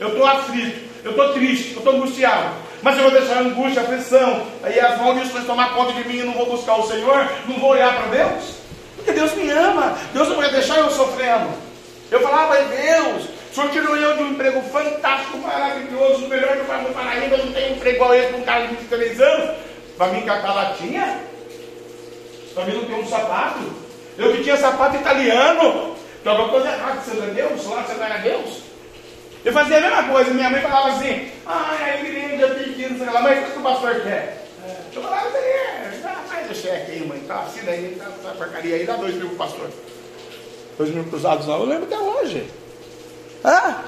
[0.00, 0.90] Eu estou aflito.
[1.04, 1.72] Eu estou triste.
[1.72, 2.54] Eu estou angustiado.
[2.84, 4.46] Mas eu vou deixar a angústia, a pressão.
[4.62, 7.26] Aí as maldições tomar conta de mim e não vou buscar o Senhor.
[7.48, 8.56] Não vou olhar para Deus.
[8.94, 9.96] Porque Deus me ama.
[10.12, 11.48] Deus não vai deixar eu sofrendo.
[12.10, 16.64] Eu falava, Deus, o senhor tirou eu de um emprego fantástico, maravilhoso, o melhor do
[16.64, 19.56] Brasil Paraíba, eu não tenho emprego igual esse com um cara de 23 anos.
[19.96, 21.20] Vai me encatar latinha?
[22.54, 23.60] Para mim não tem um sapato.
[24.18, 25.96] Eu que tinha sapato italiano.
[26.22, 27.66] Tem alguma coisa errada, você não é Deus?
[27.66, 28.73] Lá você não era Deus?
[29.44, 33.20] Eu fazia a mesma coisa, minha mãe falava assim, ah, a igreja pequena, sei lá,
[33.20, 34.46] mas o que o pastor quer?
[34.94, 35.90] Eu falava, é,
[36.26, 39.28] faz o cheque aí, mãe, tá, assina aí, tá, tá porcaria aí, dá dois mil
[39.28, 39.70] pro pastor.
[40.78, 42.48] Dois mil cruzados não, eu lembro até hoje.
[43.44, 43.84] Ah!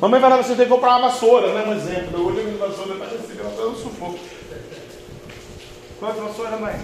[0.00, 1.64] Mamãe falava, você tem que comprar uma vassoura, né?
[1.66, 2.28] Um exemplo.
[2.28, 4.18] Hoje eu me vassoura, tá assim, ela tá um sufoco.
[5.98, 6.80] Quantas vassouras, mãe?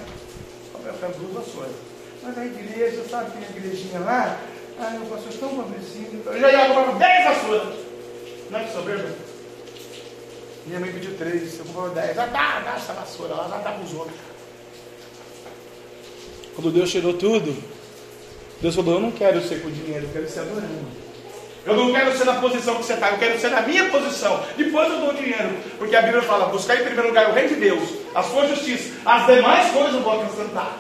[0.85, 1.72] Eu quero duas vassouras.
[2.22, 4.40] Mas a igreja, sabe, tem a igrejinha lá?
[4.79, 6.23] Ah, o pastor tão pobrecinho.
[6.27, 7.75] Eu já ia comprar 10 vassouras.
[8.51, 9.09] Não é que soberba?
[10.67, 12.19] Minha mãe pediu 3, eu comprava 10.
[12.19, 14.17] Ah, dá, dá essa vassoura lá, já dá para os outros.
[16.55, 17.57] Quando Deus tirou tudo,
[18.61, 21.05] Deus falou: Eu não quero ser com dinheiro, eu quero ser adorando.
[21.67, 24.45] Eu não quero ser na posição que você está, eu quero ser na minha posição.
[24.57, 25.57] Depois eu dou o dinheiro.
[25.79, 28.93] Porque a Bíblia fala: buscar em primeiro lugar o reino de Deus, a sua justiça,
[29.05, 30.79] as demais coisas eu vou acrescentar.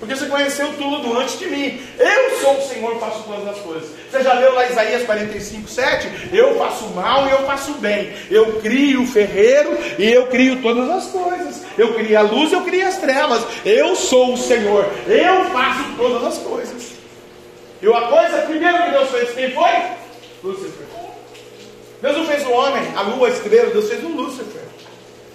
[0.00, 1.78] Porque você conheceu tudo antes de mim.
[1.98, 3.90] Eu sou o Senhor, faço todas as coisas.
[4.10, 6.30] Você já leu lá Isaías 45, 7?
[6.32, 8.10] Eu faço mal e eu faço bem.
[8.30, 11.62] Eu crio o ferreiro e eu crio todas as coisas.
[11.76, 13.44] Eu crio a luz e eu crio as trevas.
[13.62, 14.86] Eu sou o Senhor.
[15.06, 16.92] Eu faço todas as coisas.
[17.82, 19.70] E uma coisa, primeiro que Deus fez, quem foi?
[20.42, 20.86] Lúcifer.
[22.00, 24.62] Deus não fez o homem, a lua, a estrela, Deus fez um Lúcifer.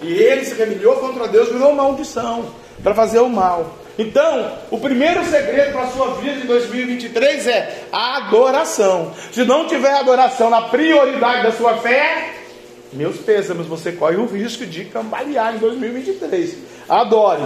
[0.02, 2.52] E ele se rebeliou contra Deus, virou maldição
[2.82, 3.85] para fazer o mal.
[3.98, 9.12] Então, o primeiro segredo para a sua vida de 2023 é a adoração.
[9.32, 12.34] Se não tiver adoração na prioridade da sua fé,
[12.92, 16.56] meus pêsames, você corre o risco de cambalear em 2023.
[16.88, 17.42] Adore.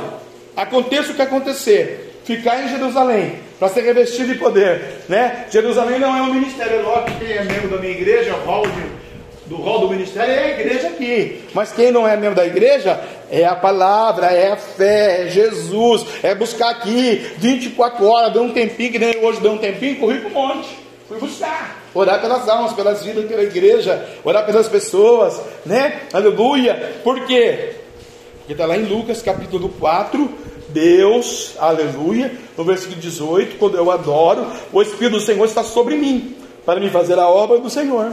[0.56, 2.20] Aconteça o que acontecer.
[2.24, 5.46] Ficar em Jerusalém para ser revestido de poder, né?
[5.50, 8.99] Jerusalém não é um ministério, lógico que é membro da minha igreja, hall de
[9.50, 11.42] do rol do ministério é a igreja aqui.
[11.52, 16.06] Mas quem não é membro da igreja é a palavra, é a fé, é Jesus,
[16.22, 20.20] é buscar aqui 24 horas, deu um tempinho, que nem hoje deu um tempinho, corri
[20.20, 20.68] para o monte,
[21.08, 21.82] fui buscar.
[21.92, 26.02] Orar pelas almas, pelas vidas pela igreja, orar pelas pessoas, né?
[26.12, 27.00] Aleluia.
[27.02, 27.74] Por quê?
[28.38, 30.30] Porque está lá em Lucas capítulo 4,
[30.68, 36.36] Deus, aleluia, no versículo 18, quando eu adoro, o Espírito do Senhor está sobre mim,
[36.64, 38.12] para me fazer a obra do Senhor.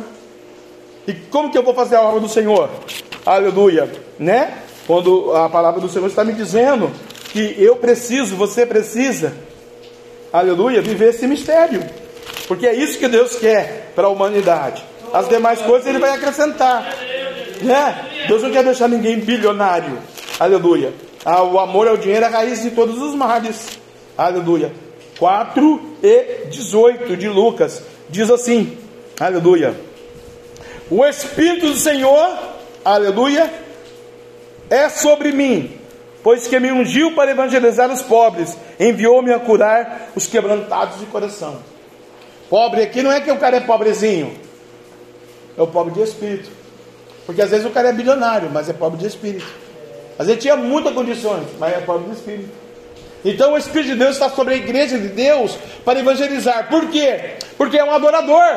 [1.08, 2.70] E como que eu vou fazer a obra do Senhor?
[3.26, 3.90] Aleluia,
[4.20, 4.58] né?
[4.86, 6.92] Quando a palavra do Senhor está me dizendo
[7.32, 9.34] que eu preciso, você precisa,
[10.32, 11.82] aleluia, viver esse mistério.
[12.48, 14.84] Porque é isso que Deus quer para a humanidade.
[15.14, 16.94] As demais coisas Ele vai acrescentar.
[17.62, 18.26] Né?
[18.28, 19.98] Deus não quer deixar ninguém bilionário.
[20.40, 20.94] Aleluia.
[21.26, 23.80] Ah, o amor ao dinheiro é a raiz de todos os males.
[24.18, 24.72] Aleluia.
[25.20, 28.78] 4 e 18 de Lucas diz assim:
[29.20, 29.76] Aleluia.
[30.90, 32.38] O Espírito do Senhor,
[32.84, 33.52] aleluia,
[34.70, 35.78] é sobre mim,
[36.24, 41.58] pois que me ungiu para evangelizar os pobres, enviou-me a curar os quebrantados de coração.
[42.50, 44.34] Pobre aqui não é que o cara é pobrezinho,
[45.58, 46.50] é o pobre de espírito.
[47.26, 49.46] Porque às vezes o cara é bilionário, mas é pobre de espírito.
[50.18, 52.68] Às vezes tinha muitas condições, mas é pobre de espírito.
[53.26, 56.70] Então o Espírito de Deus está sobre a igreja de Deus para evangelizar.
[56.70, 57.36] Por quê?
[57.58, 58.54] Porque é um adorador.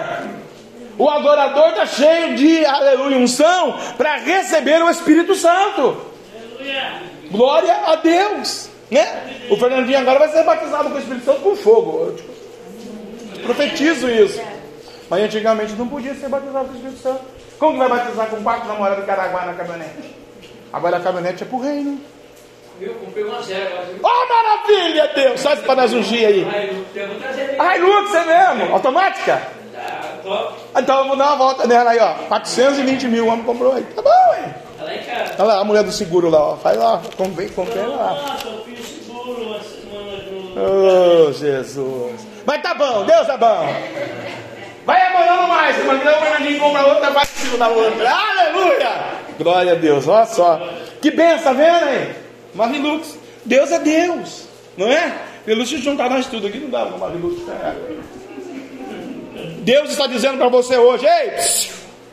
[1.01, 5.97] O adorador está cheio de aleluia, unção para receber o Espírito Santo.
[6.59, 6.93] Aleluia.
[7.31, 8.69] Glória a Deus.
[8.91, 9.47] Né?
[9.49, 12.05] O Fernandinho agora vai ser batizado com o Espírito Santo com fogo.
[12.05, 14.43] Eu tipo, profetizo isso.
[15.09, 17.21] Mas antigamente não podia ser batizado com o Espírito Santo.
[17.59, 20.15] Como que vai batizar com quatro namorados de Caraguá na caminhonete?
[20.71, 21.99] Agora a caminhonete é para o reino.
[22.79, 23.71] Eu comprei uma zero.
[24.03, 25.41] Oh, maravilha, Deus!
[25.41, 26.47] Sai para nós ungir aí.
[27.59, 28.75] Ai, Lux, é mesmo?
[28.75, 29.60] Automática?
[30.77, 32.15] Então eu vou dar uma volta nela aí, ó.
[32.29, 33.83] 420 mil, o homem comprou aí.
[33.83, 34.55] Tá bom, hein?
[34.81, 35.35] Olha lá, cara.
[35.39, 36.57] Olha lá, a mulher do seguro lá, ó.
[36.57, 38.15] Faz lá, comprei, lá.
[38.15, 40.21] Nossa, eu fiz seguro uma semana
[40.57, 42.27] Oh, Jesus.
[42.47, 43.75] Mas tá bom, Deus é bom.
[44.85, 45.77] Vai amorando mais.
[45.85, 48.11] Não, mas ninguém compra outra, vai em cima da outra.
[48.11, 48.91] Aleluia!
[49.39, 50.61] Glória a Deus, olha só.
[51.01, 52.15] Que benção, tá vendo aí?
[52.55, 53.19] Marilux.
[53.45, 55.15] Deus é Deus, não é?
[55.47, 57.45] Marilux, se juntar nós tudo aqui, não dá Marilux.
[57.47, 57.75] Tá?
[59.61, 61.33] Deus está dizendo para você hoje, ei,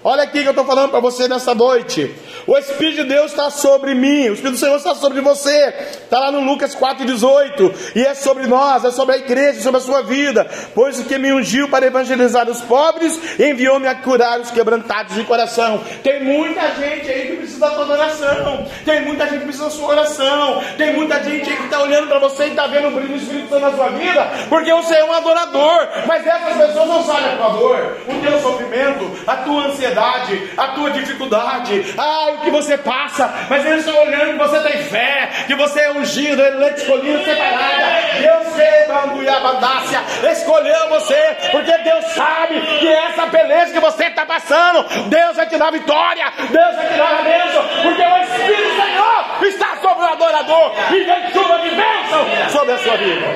[0.03, 2.13] olha aqui que eu estou falando para você nessa noite.
[2.47, 5.67] O Espírito de Deus está sobre mim, o Espírito do Senhor está sobre você.
[6.07, 7.91] Está lá no Lucas 4,18.
[7.93, 10.49] E é sobre nós, é sobre a igreja, sobre a sua vida.
[10.73, 15.25] Pois o que me ungiu para evangelizar os pobres, enviou-me a curar os quebrantados de
[15.25, 15.83] coração.
[16.01, 18.65] Tem muita gente aí que precisa da tua oração.
[18.85, 20.63] Tem muita gente que precisa da sua oração.
[20.77, 23.15] Tem muita gente aí que está olhando para você e está vendo o brilho do
[23.15, 25.89] Espírito Santo na sua vida, porque você é um adorador.
[26.07, 30.67] Mas essas pessoas não sabem a tua dor, o teu sofrimento, a tua ansiedade, a
[30.69, 31.93] tua dificuldade.
[31.97, 35.81] Ai, o que você passa, mas eles estão olhando que você tem fé, que você
[35.81, 37.87] é ungido, eleito, escolhido, separada.
[38.19, 38.47] Deus
[38.87, 45.47] Banguiabandácia escolheu você, porque Deus sabe que essa beleza que você está passando, Deus vai
[45.47, 50.05] te dar vitória, Deus vai te dar a bênção, porque o Espírito Senhor está sobre
[50.05, 53.27] o adorador e vem chuva de bênção sobre a sua vida.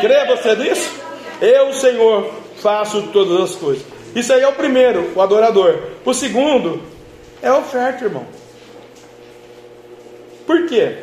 [0.00, 1.00] Crê você nisso?
[1.40, 3.86] Eu, Senhor, faço todas as coisas.
[4.14, 5.78] Isso aí é o primeiro, o adorador.
[6.04, 6.82] O segundo,
[7.42, 8.26] é oferta, irmão.
[10.46, 10.98] Por quê?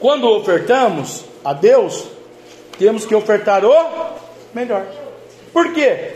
[0.00, 2.06] Quando ofertamos a Deus,
[2.78, 4.14] temos que ofertar o
[4.54, 4.86] melhor.
[5.52, 6.12] Por quê?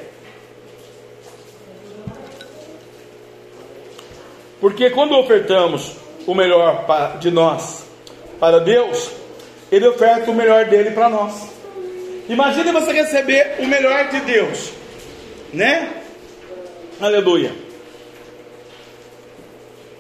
[4.61, 5.93] Porque quando ofertamos
[6.27, 7.85] o melhor de nós
[8.41, 9.11] para Deus,
[9.71, 11.49] Ele oferta o melhor dele para nós.
[12.29, 14.71] Imagine você receber o melhor de Deus,
[15.53, 16.03] né?
[17.01, 17.68] Aleluia.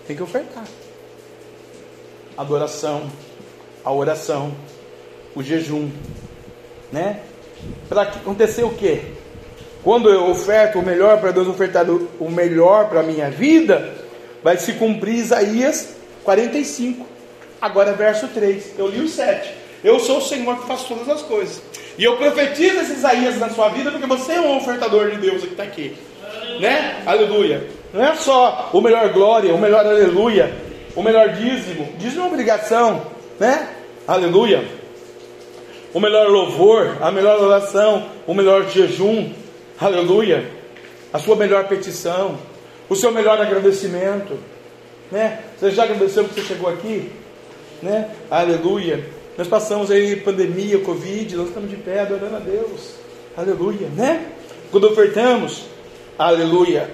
[0.08, 0.64] Tem que ofertar.
[2.34, 3.10] Adoração,
[3.84, 4.54] a oração,
[5.36, 5.90] o jejum,
[6.90, 7.20] né?
[7.90, 9.02] Para acontecer o quê?
[9.84, 13.96] Quando eu oferto o melhor para Deus ofertar o melhor para a minha vida,
[14.42, 17.06] vai se cumprir Isaías 45.
[17.60, 18.78] Agora verso 3.
[18.78, 19.54] Eu li o 7.
[19.84, 21.60] Eu sou o Senhor que faz todas as coisas.
[21.98, 25.42] E eu profetizo esse Isaías na sua vida porque você é um ofertador de Deus
[25.42, 25.94] que está aqui.
[26.60, 27.02] Né?
[27.04, 27.77] Aleluia.
[27.92, 30.54] Não é só o melhor glória, o melhor aleluia,
[30.94, 31.88] o melhor dízimo.
[31.98, 33.02] Dízimo é uma obrigação,
[33.38, 33.68] né?
[34.06, 34.64] Aleluia.
[35.94, 39.32] O melhor louvor, a melhor oração, o melhor jejum.
[39.80, 40.50] Aleluia.
[41.12, 42.38] A sua melhor petição,
[42.88, 44.38] o seu melhor agradecimento,
[45.10, 45.40] né?
[45.58, 47.10] Você já agradeceu que você chegou aqui?
[47.82, 48.10] Né?
[48.30, 49.04] Aleluia.
[49.38, 52.94] Nós passamos aí pandemia, Covid, nós estamos de pé adorando a Deus.
[53.36, 54.26] Aleluia, né?
[54.70, 55.62] Quando ofertamos,
[56.18, 56.90] aleluia,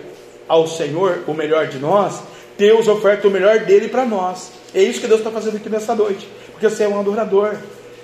[0.48, 2.20] ao Senhor o melhor de nós,
[2.56, 4.52] Deus oferta o melhor dele para nós.
[4.74, 7.56] É isso que Deus está fazendo aqui nessa noite, porque você é um adorador.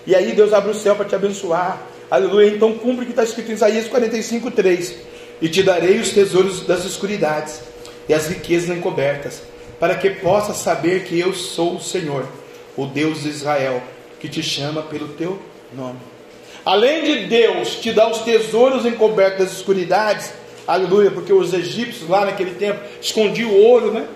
[0.06, 1.80] E aí Deus abre o céu para te abençoar.
[2.10, 2.48] Aleluia.
[2.48, 4.94] Então cumpre o que está escrito em Isaías 45, 3.
[5.40, 7.60] E te darei os tesouros das escuridades
[8.08, 9.42] e as riquezas encobertas,
[9.78, 12.26] para que possas saber que eu sou o Senhor,
[12.76, 13.82] o Deus de Israel,
[14.18, 15.38] que te chama pelo teu
[15.72, 15.98] nome.
[16.64, 20.32] Além de Deus te dar os tesouros encobertos das escuridades,
[20.66, 24.06] Aleluia, porque os egípcios lá naquele tempo escondiam o ouro, né?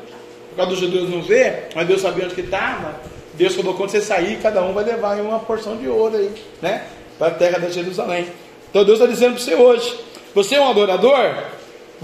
[0.50, 3.00] Por causa dos judeus não ver, mas Deus sabia onde que estava.
[3.34, 6.30] Deus falou, quando você sair, cada um vai levar uma porção de ouro aí,
[6.62, 6.86] né?
[7.18, 8.28] Para a terra de Jerusalém.
[8.70, 10.00] Então Deus está dizendo para você hoje:
[10.34, 11.44] você é um adorador?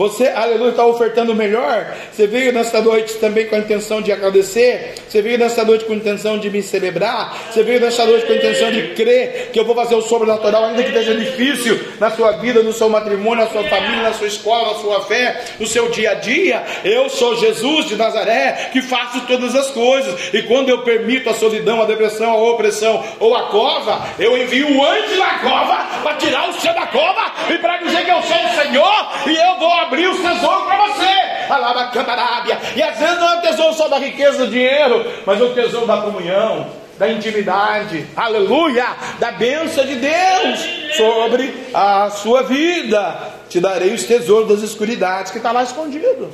[0.01, 1.95] Você, aleluia, está ofertando o melhor.
[2.11, 4.95] Você veio nesta noite também com a intenção de agradecer.
[5.07, 7.37] Você veio nesta noite com a intenção de me celebrar.
[7.53, 10.65] Você veio nesta noite com a intenção de crer que eu vou fazer o sobrenatural,
[10.65, 14.27] ainda que esteja difícil na sua vida, no seu matrimônio, na sua família, na sua
[14.27, 16.65] escola, na sua fé, no seu dia a dia.
[16.83, 20.33] Eu sou Jesus de Nazaré que faço todas as coisas.
[20.33, 24.67] E quando eu permito a solidão, a depressão, a opressão ou a cova, eu envio
[24.67, 28.23] um anjo na cova para tirar o seu da cova e para dizer que eu
[28.23, 31.53] sou o Senhor e eu vou abrir abrir os tesouros para você.
[31.53, 32.59] Alaba cantarábia.
[32.76, 35.53] E às vezes não é o tesouro só da riqueza do dinheiro, mas é o
[35.53, 38.87] tesouro da comunhão, da intimidade, aleluia,
[39.18, 40.61] da bênção de Deus
[40.96, 43.16] sobre a sua vida.
[43.48, 46.31] Te darei os tesouros das escuridades que está lá escondido.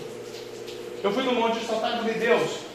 [1.02, 2.66] Eu fui no monte de soltar de Deus.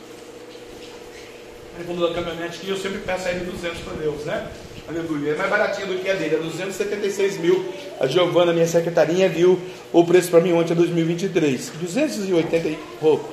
[1.77, 4.47] Aí fundo da caminhonete que eu sempre peço a ele 200 para Deus, né?
[4.87, 5.31] Aleluia.
[5.31, 7.65] É mais baratinho do que a dele, é 276 mil.
[7.99, 9.59] A Giovana, minha secretarinha, viu
[9.93, 11.69] o preço para mim ontem, é 2023.
[11.79, 13.29] 280 e pouco.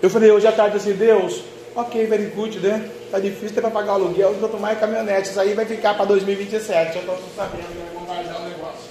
[0.00, 1.42] Eu falei hoje à tarde assim, Deus,
[1.74, 2.88] ok, very good, né?
[3.10, 5.30] Tá difícil ter para pagar o aluguel, vou tomar caminhonete.
[5.30, 6.96] Isso aí vai ficar para 2027.
[6.96, 7.88] Eu estou sabendo, né?
[7.92, 8.88] Vou guardar o negócio.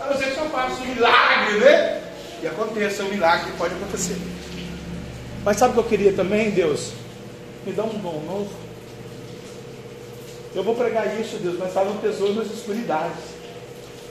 [0.00, 2.02] A não ser que eu faça um milagre, né?
[2.42, 4.16] E aconteça, um milagre pode acontecer.
[5.44, 6.92] Mas sabe o que eu queria também, Deus?
[7.66, 8.63] Me dá um dom novo.
[10.54, 13.18] Eu vou pregar isso, Deus, mas está no tesouro nas escuridades.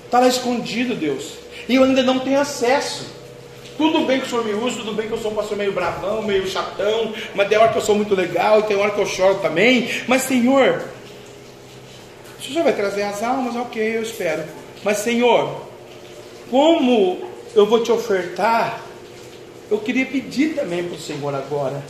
[0.06, 1.34] Está lá escondido, Deus.
[1.67, 3.06] E eu ainda não tenho acesso.
[3.77, 5.71] Tudo bem que o Senhor me usa, tudo bem que eu sou um pastor meio
[5.71, 9.01] bravão, meio chatão, mas tem hora que eu sou muito legal e tem hora que
[9.01, 9.89] eu choro também.
[10.08, 10.84] Mas, Senhor,
[12.39, 14.43] o Senhor vai trazer as almas, ok, eu espero.
[14.84, 15.62] Mas, Senhor,
[16.51, 18.79] como eu vou te ofertar,
[19.71, 21.82] eu queria pedir também para o Senhor agora.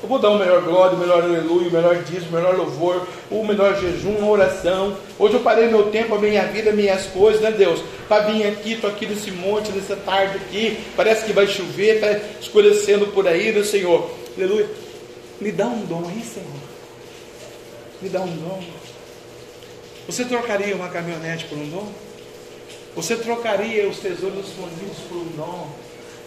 [0.00, 3.06] Eu vou dar o melhor glória, o melhor aleluia, o melhor dízimo, o melhor louvor,
[3.30, 4.96] o melhor jejum, uma oração.
[5.18, 7.82] Hoje eu parei meu tempo, a minha vida, minhas coisas, né Deus?
[8.08, 12.12] Para vir aqui, estou aqui nesse monte, nessa tarde aqui, parece que vai chover, está
[12.40, 14.08] escurecendo por aí, né Senhor?
[14.36, 14.68] Aleluia.
[15.40, 16.46] Me dá um dom aí, Senhor.
[18.00, 18.62] Me dá um dom.
[20.06, 21.88] Você trocaria uma caminhonete por um dom?
[22.94, 25.68] Você trocaria os tesouros escondidos por um dom?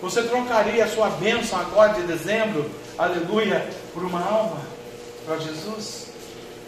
[0.01, 4.57] Você trocaria a sua bênção agora de dezembro, aleluia, por uma alma
[5.25, 6.07] para Jesus?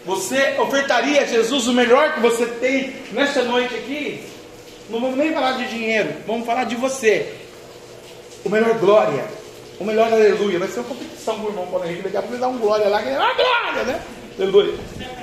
[0.04, 4.24] Você ofertaria a Jesus o melhor que você tem nesta noite aqui?
[4.90, 7.34] Não vamos nem falar de dinheiro, vamos falar de você.
[8.44, 9.24] O melhor glória,
[9.80, 10.58] o melhor aleluia.
[10.58, 12.88] Vai ser uma competição com o irmão a gente daqui a pouco dar um glória
[12.88, 14.02] lá, que é uma glória, né?
[14.38, 14.74] Aleluia.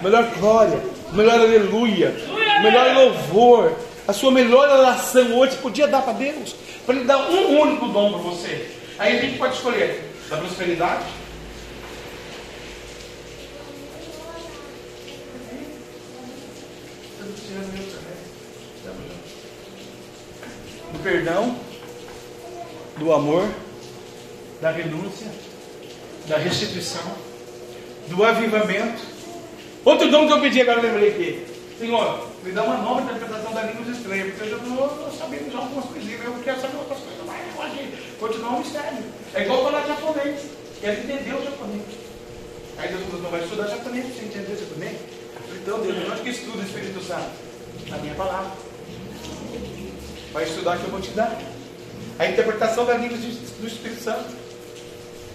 [0.01, 0.79] Melhor glória,
[1.13, 2.15] melhor aleluia,
[2.63, 3.73] melhor louvor,
[4.07, 8.11] a sua melhor oração hoje podia dar para Deus para Ele dar um único dom
[8.13, 8.69] para você.
[8.97, 11.03] Aí a gente pode escolher da prosperidade,
[20.93, 21.57] do perdão,
[22.97, 23.45] do amor,
[24.61, 25.27] da renúncia,
[26.27, 27.01] da restituição,
[28.07, 29.01] do avivamento.
[29.83, 31.45] Outro dom que eu pedi agora, eu lembrei aqui.
[31.77, 35.57] Senhor, me dá uma nova interpretação da língua estranha, porque eu já estou sabendo já
[35.57, 39.03] algumas coisinhas, eu quero saber outras coisas, mas eu continuar um mistério.
[39.33, 40.41] É igual falar japonês,
[40.79, 41.81] quero entender o japonês.
[42.77, 44.97] Aí Deus falou, não vai estudar japonês para entender o japonês.
[45.55, 47.29] Então, Deus, onde que estuda o Espírito Santo?
[47.89, 48.51] Na minha palavra.
[50.31, 51.37] Vai estudar que eu vou te dar.
[52.19, 54.29] A interpretação da língua do Espírito Santo.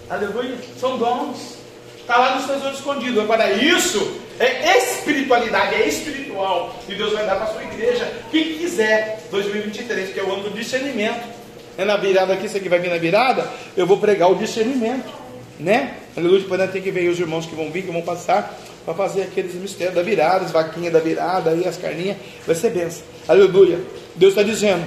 [0.09, 0.57] Aleluia.
[0.79, 1.57] São dons.
[1.99, 3.19] Está lá nos tesouros escondidos.
[3.19, 6.75] Agora, isso é espiritualidade, é espiritual.
[6.87, 10.43] E Deus vai dar para a sua igreja, quem quiser, 2023, que é o ano
[10.43, 11.36] do discernimento.
[11.77, 15.13] É na virada aqui, isso aqui vai vir na virada, eu vou pregar o discernimento.
[15.59, 15.95] Né?
[16.15, 19.23] Aleluia, depois tem que ver os irmãos que vão vir, que vão passar, para fazer
[19.23, 23.03] aqueles mistérios da virada, as vaquinhas da virada, aí as carninhas, vai ser benção.
[23.27, 23.79] Aleluia.
[24.15, 24.83] Deus está dizendo: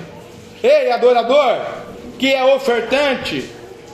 [0.62, 1.58] Ei, adorador,
[2.18, 3.48] que é ofertante,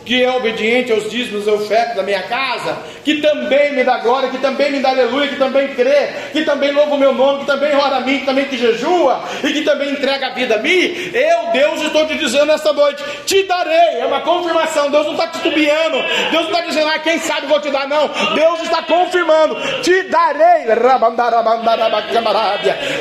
[0.06, 4.30] que é obediente aos dízimos e ofertas da minha casa, que também me dá glória,
[4.30, 7.46] que também me dá aleluia, que também crê, que também louva o meu nome, que
[7.46, 10.58] também ora a mim, que também que jejua e que também entrega a vida a
[10.58, 15.14] mim, eu, Deus, estou te dizendo nesta noite, te darei, é uma confirmação, Deus não
[15.14, 15.98] está titubeando,
[16.30, 20.02] Deus não está dizendo, ah, quem sabe vou te dar, não, Deus está confirmando, te
[20.04, 20.66] darei,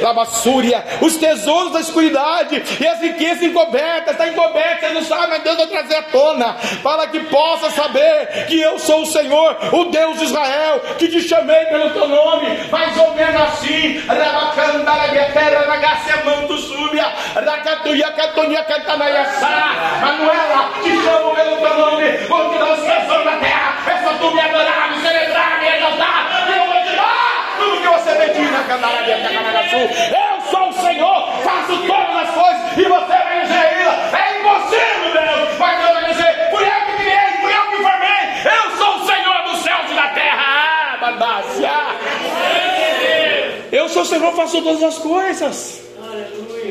[0.01, 5.43] labassúria, os tesouros da escuridade e as riquezas encobertas, está encoberta, você não sabe, mas
[5.43, 9.85] Deus vai trazer à tona, para que possa saber que eu sou o Senhor, o
[9.85, 14.03] Deus de Israel, que te chamei pelo teu nome, mais ou menos assim,
[20.01, 24.13] Manuela, te chamo pelo teu nome, vou te dar os tesouros da terra, é só
[24.17, 28.11] tu me adorar, me celebrar, me exaltar, e eu vou te dar tudo que você
[28.15, 29.17] pedir na Candarábia,
[29.69, 29.89] Sul.
[30.17, 35.13] Eu sou o Senhor, faço todas as coisas, e você vai dizer ainda, é impossível,
[35.13, 36.24] Deus, mas Deus vai dizer,
[43.71, 45.81] Eu sou o Senhor, faço todas as coisas.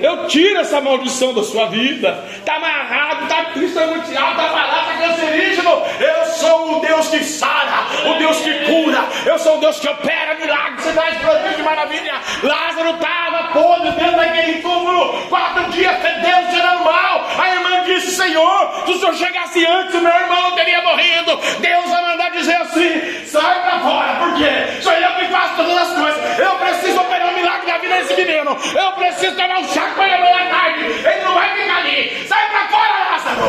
[0.02, 2.24] Eu tiro essa maldição da sua vida.
[2.36, 5.82] Está amarrado, está triste, angustiado, está parado, está cancerígeno.
[6.00, 9.04] Eu sou o Deus que sara, o Deus que cura.
[9.26, 12.14] Eu sou o Deus que opera milagres, sinais, prodígios de maravilha.
[12.42, 17.28] Lázaro estava podre dentro daquele túmulo, quatro dias fedendo, cheirando mal.
[17.38, 21.40] A irmã disse: Senhor, se o senhor chegasse antes, o meu irmão teria morrido.
[21.60, 24.82] Deus vai mandar dizer assim: sai para fora, por quê?
[24.82, 26.38] Sou eu que faço todas as coisas.
[26.38, 28.56] Eu preciso operar um milagre na vida desse menino.
[28.74, 30.84] Eu preciso tomar um chá ele amanhã à tarde.
[30.84, 32.26] Ele não vai ficar ali.
[32.26, 33.40] Sai para fora, Lázaro.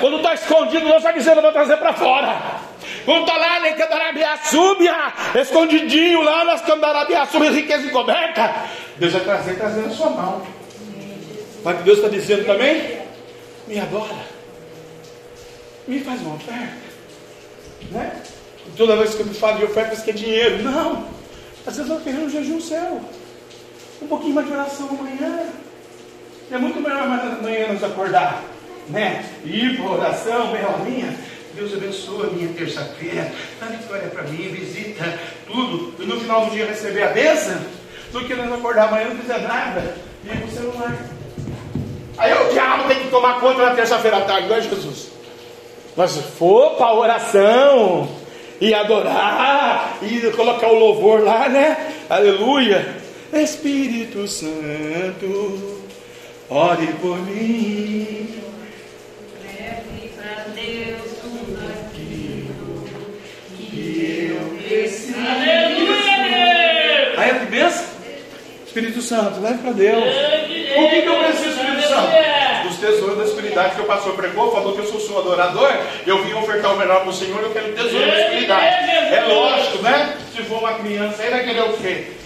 [0.00, 2.62] Quando está escondido, Deus está dizendo: eu vou trazer para fora.
[3.04, 4.94] Quando está lá em Candarabiaçúbia,
[5.40, 8.54] escondidinho lá nas Candarabiaçúbia, riqueza encoberta,
[8.96, 10.42] Deus vai trazer, trazendo a sua mão.
[11.64, 13.00] Mas que Deus está dizendo também?
[13.66, 14.32] Me adora.
[15.86, 16.76] Me faz uma oferta.
[17.90, 18.22] Né?
[18.76, 20.62] Toda vez que eu me falo de ofertas que é dinheiro.
[20.62, 21.06] Não.
[21.66, 23.00] Às vezes eu quero um jejum céu.
[24.02, 25.46] Um pouquinho mais de oração amanhã.
[26.50, 28.42] É muito melhor amanhã nos acordar.
[28.88, 29.24] Né?
[29.44, 31.16] Ir para oração, meia horinha
[31.54, 33.30] Deus abençoa a minha terça-feira.
[33.60, 35.04] Dá vitória para mim, visita
[35.46, 35.94] tudo.
[36.02, 37.56] E no final do dia receber a bênção,
[38.10, 39.94] do que nós acordar amanhã não fizer nada.
[40.24, 40.96] E aí o celular.
[42.16, 45.12] Aí o diabo tem que tomar conta na terça-feira à tarde, não é Jesus?
[45.94, 48.08] Mas for para oração
[48.60, 51.94] e adorar e colocar o louvor lá, né?
[52.08, 53.01] Aleluia.
[53.32, 55.80] Espírito Santo,
[56.50, 58.28] ore por mim.
[59.42, 62.84] Leve para Deus tudo aquilo
[63.56, 65.18] que eu preciso.
[65.18, 67.14] Aleluia!
[67.16, 67.86] Aí que benção?
[68.66, 70.04] Espírito Santo, leve para Deus.
[70.04, 72.12] O que, que eu preciso, Espírito Santo?
[72.68, 75.72] Dos tesouros da espiritualidade que o pastor pregou, falou que eu sou seu adorador.
[76.06, 79.14] Eu vim ofertar o melhor para o Senhor, eu quero tesouro da espiritualidade.
[79.14, 80.18] É lógico, né?
[80.36, 82.21] Se for uma criança, aí vai querer o quê?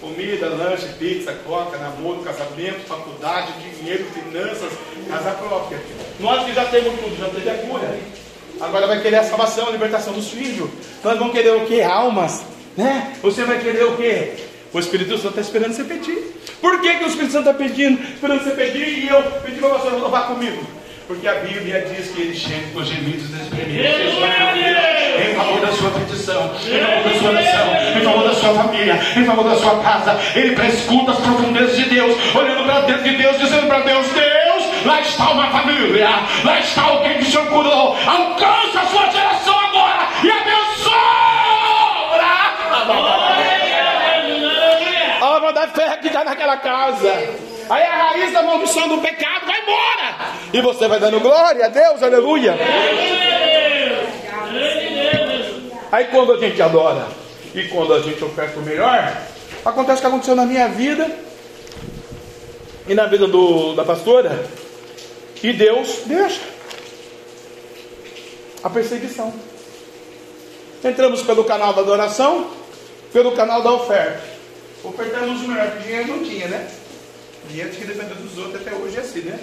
[0.00, 4.72] Comida, lanche, pizza, coca, namoro, casamento, faculdade, dinheiro, finanças,
[5.10, 5.78] casa própria.
[6.18, 7.98] Nós que já temos tudo, já teve a cura.
[8.60, 10.70] Agora vai querer a salvação, a libertação dos filhos.
[11.04, 11.82] Nós vamos querer o que?
[11.82, 12.42] Almas.
[12.76, 13.14] Né?
[13.22, 14.36] Você vai querer o que?
[14.72, 16.34] O Espírito Santo está esperando você pedir.
[16.60, 18.02] Por que, que o Espírito Santo está pedindo?
[18.02, 20.79] Esperando você pedir e eu pedi para você louvar comigo.
[21.10, 23.84] Porque a Bíblia diz que ele chega com gemidos despremidos.
[23.84, 29.00] Em favor da sua petição, em favor da sua nação, em favor da sua família,
[29.16, 30.20] em favor da sua casa.
[30.36, 34.86] Ele prescuta as profundezas de Deus, olhando para dentro de Deus, dizendo para Deus: Deus,
[34.86, 36.10] lá está uma família,
[36.44, 37.96] lá está alguém que o Senhor curou.
[38.06, 40.94] Alcança a sua geração agora e abençoa.
[45.20, 47.49] A alma da fé que está naquela casa.
[47.70, 50.34] Aí a raiz da maldição do pecado vai embora.
[50.52, 52.56] E você vai dando glória a Deus, aleluia.
[55.92, 57.06] Aí quando a gente adora
[57.54, 59.16] e quando a gente oferta o melhor,
[59.64, 61.08] acontece o que aconteceu na minha vida
[62.88, 64.44] e na vida do, da pastora.
[65.40, 66.40] E Deus deixa
[68.64, 69.32] a perseguição.
[70.82, 72.50] Entramos pelo canal da adoração,
[73.12, 74.22] pelo canal da oferta.
[74.82, 76.79] Ofertamos o melhor, porque dinheiro não tinha, né?
[77.50, 79.38] Dinheiro que depende dos outros, até hoje é assim, né?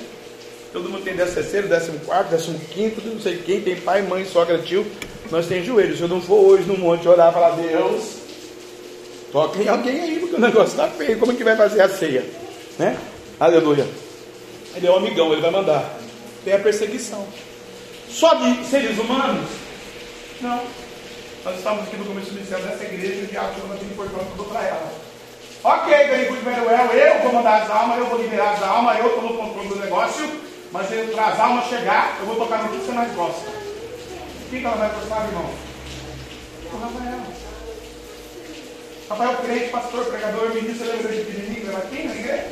[0.72, 4.26] Todo mundo tem décimo terceiro, décimo quarto, décimo quinto, não sei quem, tem pai, mãe,
[4.26, 4.86] sogra, tio.
[5.30, 5.97] Nós temos joelhos.
[5.97, 8.03] Se eu não for hoje no monte orar e falar, Deus,
[9.32, 11.20] toca em alguém aí, porque o negócio está feio.
[11.20, 12.26] Como é que vai fazer a ceia?
[12.80, 12.97] Né?
[13.39, 13.88] Aleluia.
[14.76, 15.97] Ele é um amigão, ele vai mandar.
[16.45, 17.28] Tem a perseguição.
[18.10, 19.49] Só de seres humanos?
[20.41, 20.62] Não.
[21.43, 24.64] Nós estamos aqui no começo do ministério dessa igreja e chama de importante tudo para
[24.66, 25.07] ela.
[25.68, 29.07] Ok, ganhei por Beruel, eu vou mandar as almas, eu vou liberar as almas, eu
[29.07, 30.32] estou no controle do negócio,
[30.72, 33.51] mas para as almas chegar, eu vou tocar no que você mais gosta.
[34.49, 35.49] Quem que ela vai gostar, irmão?
[36.72, 37.20] O Rafael.
[39.09, 42.47] Rafael, crente, pastor, pregador, ministro, lembra de pequenininho, leva aqui na igreja?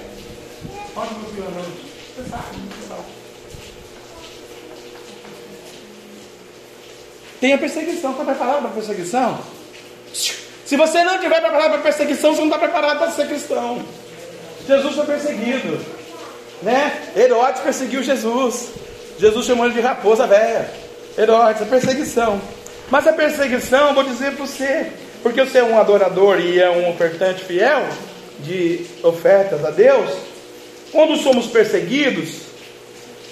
[0.97, 1.63] Onde meu filho andou?
[1.63, 3.01] Você sabe, você sabe.
[7.39, 9.54] Tem a perseguição, está preparado para a perseguição?
[10.65, 13.85] Se você não estiver preparado para perseguição, você não está preparado para ser cristão.
[14.67, 15.79] Jesus foi perseguido.
[16.63, 17.11] Né?
[17.15, 18.69] Herodes perseguiu Jesus.
[19.19, 20.67] Jesus chamou ele de raposa velha.
[21.15, 22.41] Herodes, a perseguição.
[22.89, 24.91] Mas a perseguição, vou dizer para você,
[25.21, 27.87] porque você é um adorador e é um ofertante fiel
[28.39, 30.11] de ofertas a Deus,
[30.91, 32.41] quando somos perseguidos,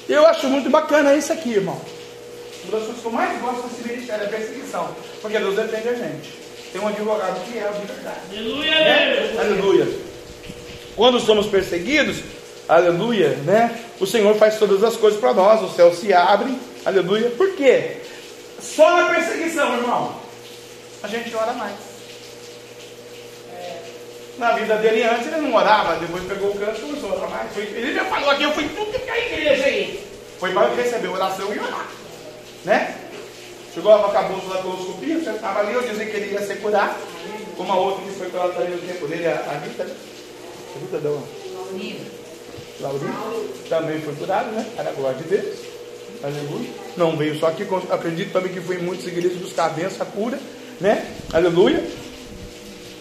[0.08, 1.80] eu acho muito bacana isso aqui, irmão.
[2.64, 5.90] Uma das coisas que eu mais gosto desse ministério é a perseguição, porque Deus defende
[5.90, 6.43] a gente.
[6.74, 8.18] Tem um advogado fiel de verdade.
[8.32, 8.72] Aleluia!
[8.72, 9.36] Né?
[9.40, 9.88] Aleluia.
[10.96, 12.18] Quando somos perseguidos,
[12.68, 13.80] aleluia, né?
[14.00, 17.30] O Senhor faz todas as coisas para nós, o céu se abre, aleluia.
[17.30, 17.98] Por quê?
[18.60, 20.16] Só na perseguição, irmão,
[21.04, 21.76] a gente ora mais.
[24.40, 27.30] Na vida dele antes ele não orava, depois pegou o canto e começou a orar
[27.30, 27.56] mais.
[27.56, 30.08] Ele já falou aqui, eu fui tudo que é a igreja aí.
[30.40, 31.88] Foi para receber oração e orar.
[32.66, 32.96] Né?
[33.74, 36.96] Chegou a acabou da coloscopia, você estava ali, eu dizia que ele ia ser curado.
[37.58, 39.96] Uma outra que foi curada também no tempo dele, a Rita, né?
[40.76, 42.02] A Rita da Laurinha.
[43.70, 44.66] Também foi curado, né?
[44.76, 45.58] Para a glória de Deus.
[46.24, 46.70] Aleluia.
[46.96, 50.06] Não veio só aqui, acredito também que foi em muitas igrejas buscar a bênção, a
[50.06, 50.40] cura,
[50.80, 51.06] né?
[51.34, 51.84] Aleluia.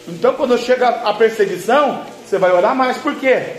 [0.08, 2.96] Então, quando chega a perseguição, você vai orar mais.
[2.96, 3.56] Por quê?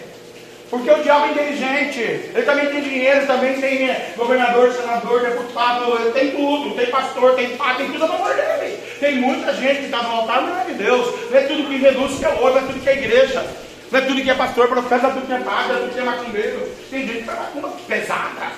[0.74, 1.99] Porque o diabo é inteligente.
[2.01, 6.74] Ele também tem dinheiro, também tem é, governador, senador, deputado, ele tem tudo.
[6.74, 8.80] Tem pastor, tem padre, tem tudo a favor dele.
[8.99, 11.30] Tem muita gente que está no altar, não é de Deus.
[11.30, 13.45] Não é tudo que reduz que é ouro, não é tudo que é igreja.
[13.91, 16.71] Não é tudo que é pastor, profeta, tudo que é padre, tudo que é macumbeiro.
[16.89, 18.51] Tem gente que está com uma pesada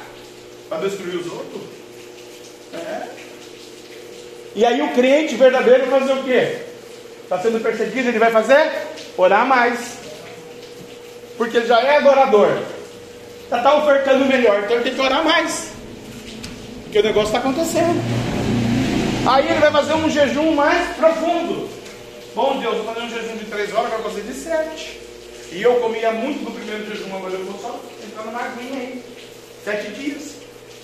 [0.70, 1.64] para destruir os outros.
[2.76, 3.08] É.
[4.56, 6.60] E aí o crente verdadeiro vai fazer o quê?
[7.24, 8.72] Está sendo perseguido, ele vai fazer?
[9.18, 10.05] Orar mais.
[11.38, 12.50] Porque ele já é adorador.
[13.50, 15.72] Já está ofertando melhor, então ele tem que orar mais.
[16.84, 18.02] Porque o negócio está acontecendo.
[19.28, 21.70] Aí ele vai fazer um jejum mais profundo.
[22.36, 25.00] Bom Deus, vou fazer um jejum de três horas, agora fazer de sete.
[25.52, 29.04] E eu comia muito no primeiro jejum, agora eu vou só entrando na aguinha aí.
[29.64, 30.36] Sete dias.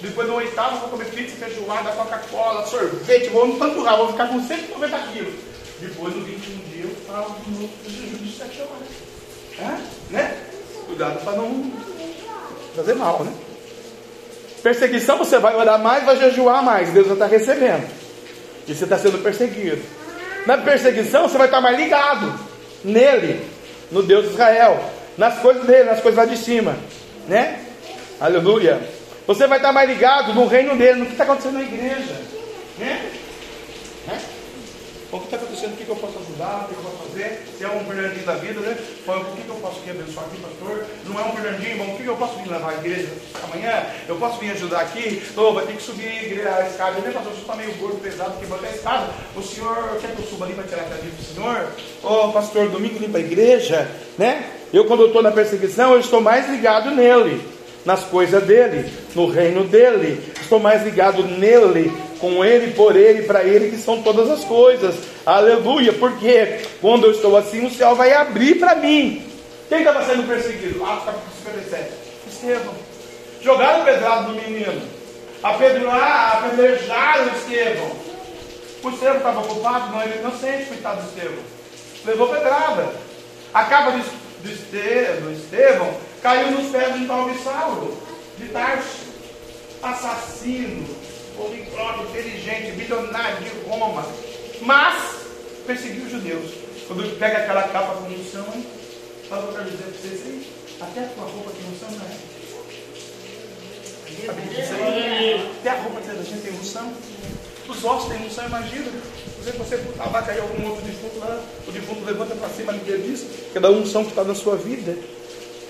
[0.01, 4.41] Depois no oitavo vou comer pizza, feijoada, Coca-Cola, sorvete, vou me panturrar, vou ficar com
[4.41, 5.33] 190 quilos.
[5.79, 9.11] Depois no 21 dia eu falo de novo do jejum de sete horas.
[9.59, 10.13] É?
[10.13, 10.37] Né?
[10.85, 11.71] Cuidado para não
[12.75, 13.31] fazer mal, né?
[14.61, 16.89] Perseguição, você vai orar mais, vai jejuar mais.
[16.89, 17.89] Deus já está recebendo.
[18.67, 19.81] E você está sendo perseguido.
[20.45, 22.33] Na perseguição, você vai estar mais ligado
[22.83, 23.45] nele,
[23.91, 24.83] no Deus de Israel,
[25.17, 26.75] nas coisas dele, nas coisas lá de cima,
[27.27, 27.59] né?
[28.19, 28.79] Aleluia.
[29.27, 32.15] Você vai estar mais ligado no reino dele, no que está acontecendo na igreja,
[32.77, 33.11] né?
[34.07, 34.21] né?
[35.12, 35.74] O que está acontecendo?
[35.74, 36.64] O que, eu posso ajudar?
[36.64, 37.43] O que, eu posso fazer?
[37.57, 38.78] Se é um Fernandinho da vida, né?
[39.05, 40.86] O que, eu posso aqui abençoar aqui, pastor?
[41.05, 43.09] Não é um Fernandinho, mas o que, eu posso vir levar à igreja
[43.43, 43.86] amanhã?
[44.07, 45.22] Eu posso vir ajudar aqui?
[45.36, 47.01] Oh, vai ter que subir a, igreja, a escada.
[47.01, 47.34] Né, pastor?
[47.34, 49.09] Você está meio gordo, pesado, que botar a escada.
[49.36, 51.68] O senhor quer que eu suba ali para tirar a cadeira do senhor?
[52.03, 54.49] Ô, pastor, domingo limpa a igreja, né?
[54.72, 57.45] Eu, quando estou na perseguição, eu estou mais ligado nele,
[57.84, 60.24] nas coisas dele, no reino dele.
[60.39, 61.91] Estou mais ligado nele
[62.22, 64.95] com Ele, por Ele, para Ele, que são todas as coisas.
[65.26, 69.28] Aleluia, porque quando eu estou assim, o céu vai abrir para mim.
[69.67, 70.86] Quem estava sendo perseguido?
[70.86, 71.91] Atos capítulo 57.
[72.28, 72.74] Estevão.
[73.41, 74.82] Jogaram pedrado no menino.
[75.41, 77.91] Apedrejaram, apedrejaram Estevão.
[78.84, 79.91] O Estevão estava culpado?
[79.91, 81.43] Não, ele é inocente, coitado do Estevão.
[82.05, 82.89] Levou pedrada.
[83.53, 87.97] A capa do Estevão, Estevão caiu nos pés de tal de Saulo,
[88.38, 89.11] de Tarso.
[89.82, 90.86] Assassino,
[91.36, 94.05] poliglota, inteligente, bilionário de Roma,
[94.61, 95.21] mas
[95.65, 96.51] perseguiu os judeus.
[96.88, 98.45] Quando pega aquela capa com unção?
[99.29, 100.47] Fala para dizer para vocês aí,
[100.82, 102.32] até a tua roupa tem unção, não é?
[105.59, 106.93] Até a roupa da gente tem unção.
[107.67, 108.91] Os ossos têm unção, imagina.
[109.43, 113.25] Se você vai cair algum outro defunto lá, o defunto levanta para cima, ninguém diz,
[113.51, 114.95] que é da unção que está na sua vida.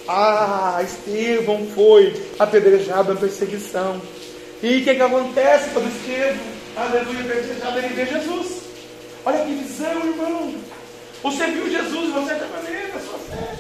[0.07, 4.01] Ah, Estevão foi apedrejado na perseguição.
[4.64, 6.45] E o que, que acontece quando Estevão,
[6.78, 8.62] aleluia, desejado, ele vê Jesus.
[9.26, 10.53] Olha que visão, irmão.
[11.24, 13.55] Você viu Jesus uma certa maneira, sua fé.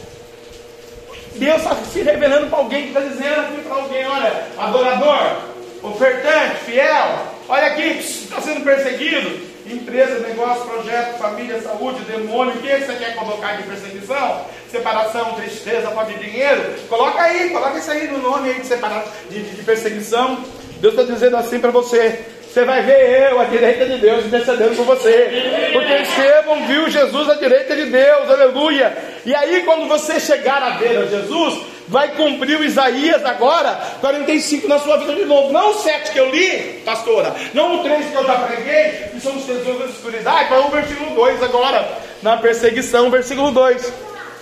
[1.35, 5.37] Deus está se revelando para alguém que está dizendo aqui para alguém: olha, adorador,
[5.81, 9.51] ofertante, fiel, olha aqui, está sendo perseguido.
[9.65, 14.45] Empresa, negócio, projeto, família, saúde, demônio, o que você quer colocar de perseguição?
[14.69, 16.75] Separação, tristeza, falta de dinheiro?
[16.89, 20.43] Coloca aí, coloca isso aí no nome aí de separação, de, de perseguição.
[20.81, 22.19] Deus está dizendo assim para você:
[22.51, 25.69] você vai ver eu à direita de Deus intercedendo por você.
[25.71, 28.97] Porque Estevão viu Jesus à direita de Deus, aleluia.
[29.25, 34.67] E aí, quando você chegar a ver a Jesus, vai cumprir o Isaías agora, 45
[34.67, 35.53] na sua vida de novo.
[35.53, 37.33] Não o 7 que eu li, pastora.
[37.53, 40.69] Não o 3 que eu já preguei, que são os tesouros da escuridade, mas o
[40.69, 41.87] versículo 2 agora,
[42.23, 43.93] na perseguição, versículo 2.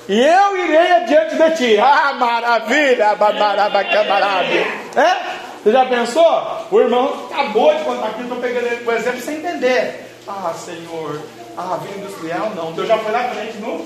[0.08, 1.78] E eu irei adiante de ti.
[1.78, 4.66] Ah, maravilha, babarabacabarabia.
[4.96, 5.49] É?
[5.64, 6.68] Você já pensou?
[6.72, 10.05] O irmão acabou de contar aqui, estou pegando ele por exemplo sem entender.
[10.28, 11.20] Ah, Senhor,
[11.57, 12.72] ah, vinho industrial não.
[12.72, 13.84] Deus já foi na frente no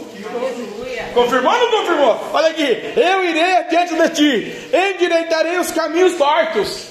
[1.13, 2.29] Confirmou ou não confirmou?
[2.33, 6.87] Olha aqui, eu irei adiante de ti, endireitarei os caminhos tortos.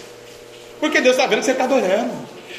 [0.81, 2.11] Porque Deus está vendo que você está adorando.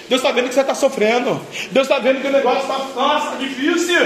[0.08, 1.42] Deus está vendo que você está sofrendo.
[1.72, 4.00] Deus está vendo que o negócio está, nossa, difícil.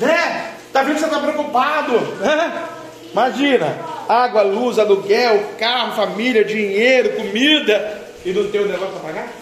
[0.00, 0.52] Né?
[0.66, 1.92] Está vendo que você está preocupado.
[2.18, 2.64] Né?
[3.12, 9.32] Imagina, água, luz, aluguel, carro, família, dinheiro, comida, e não tem o negócio para pagar?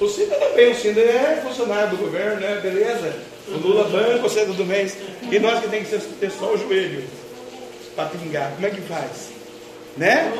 [0.00, 2.60] O Cida também, o Cida é funcionário do governo, né?
[2.62, 3.12] Beleza?
[3.48, 4.96] O Lula banca o cedo do mês.
[5.30, 7.02] E nós que tem que ter só o joelho
[7.96, 8.52] para pingar.
[8.52, 9.30] Como é que faz?
[9.96, 10.32] Né?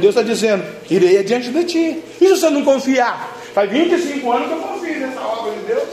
[0.00, 2.02] Deus está dizendo, irei adiante de ti.
[2.20, 3.36] E se você não confiar?
[3.52, 5.88] Faz 25 anos que eu confio nessa obra de Deus.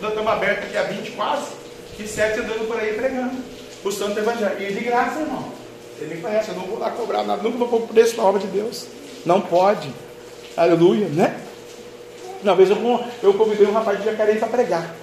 [0.00, 1.46] Nós estamos abertos aqui há 20 quase.
[1.98, 3.55] E sete andando por aí pregando
[3.88, 4.56] o santo evangelho.
[4.60, 5.52] E de graça, irmão.
[6.00, 8.48] Me conhece, eu não vou lá cobrar nada, nunca vou pôr preço na obra de
[8.48, 8.86] Deus.
[9.24, 9.90] Não pode.
[10.56, 11.40] Aleluia, né?
[12.42, 12.76] Uma vez eu,
[13.22, 14.94] eu convidei um rapaz de Jacareí para pregar.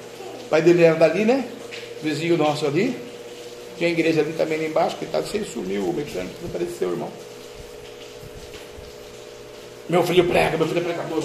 [0.46, 1.46] O pai dele era dali, né?
[2.02, 2.96] Vizinho nosso ali.
[3.78, 7.10] Tinha igreja ali também lá embaixo, que tá, ele sumiu, o mecânico desapareceu, irmão.
[9.90, 11.24] Meu filho prega, meu filho é pregador.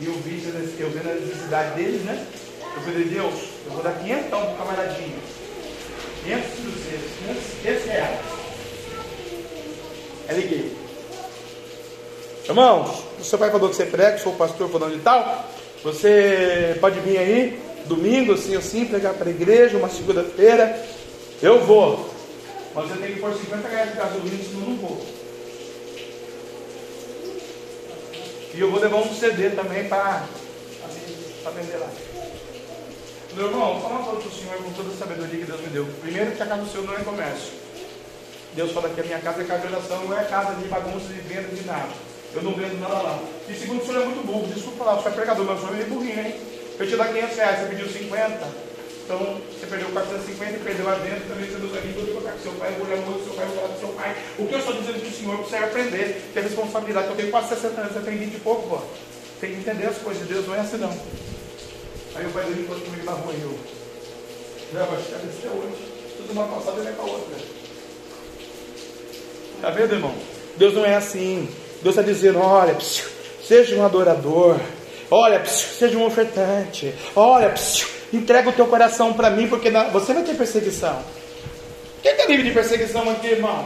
[0.00, 0.42] E eu vi,
[0.78, 2.26] eu vi a necessidade deles, né?
[2.76, 3.34] Eu falei, Deus,
[3.66, 5.39] eu vou dar 500 para o
[6.24, 6.42] camaradinho.
[6.42, 7.10] 500 cruzeiros,
[7.62, 8.20] 500 reais.
[10.28, 10.76] Aí liguei.
[12.48, 15.48] Irmãos, o seu pai falou que você prega, sou pastor falando de tal.
[15.82, 20.78] Você pode vir aí, domingo, assim, assim, pregar para a igreja, uma segunda-feira.
[21.40, 22.10] Eu vou.
[22.74, 25.06] Mas você tem que pôr 50 reais de gasolina, senão não vou.
[28.52, 30.26] E eu vou levar um CD também para
[31.54, 31.88] vender lá.
[33.34, 35.68] Meu irmão, falar uma coisa para o Senhor com toda a sabedoria que Deus me
[35.68, 35.86] deu.
[36.02, 37.52] Primeiro, que a casa do Senhor não é comércio.
[38.54, 41.06] Deus fala que a minha casa é casa de oração, não é casa de bagunça,
[41.06, 41.88] de venda, de nada.
[42.34, 43.18] Eu não vendo nada lá.
[43.48, 44.52] E segundo, o senhor é muito burro.
[44.52, 46.34] Desculpa falar, o senhor é pregador, mas o senhor é burrinho, hein?
[46.78, 48.70] Eu te dar 500 reais, você pediu 50.
[49.04, 52.52] Então, você perdeu 450 e perdeu lá dentro, também você não sabe tudo que seu
[52.52, 54.16] pai, eu vou olhar no seu pai, eu vou falar do seu pai.
[54.38, 57.08] O que eu estou dizendo para o senhor, você aprender, que é responsabilidade.
[57.08, 58.82] Eu tenho quase 60 anos, você tem 20 e pouco, pô.
[59.40, 61.29] Tem que entender as coisas de Deus, não é assim não.
[62.20, 63.58] Aí o pai dele encontrou comigo na rua e eu.
[64.74, 65.74] Já vai ficar desse até hoje.
[66.18, 67.36] Tudo uma passada e vai para outra.
[69.56, 70.14] Está vendo, irmão?
[70.58, 71.48] Deus não é assim.
[71.82, 73.06] Deus está dizendo: olha, psiu,
[73.42, 74.60] seja um adorador.
[75.10, 76.94] Olha, psiu, seja um ofertante.
[77.16, 81.02] Olha, psiu, entrega o teu coração para mim, porque você vai ter perseguição.
[82.02, 83.64] Quem está livre de perseguição aqui, irmão?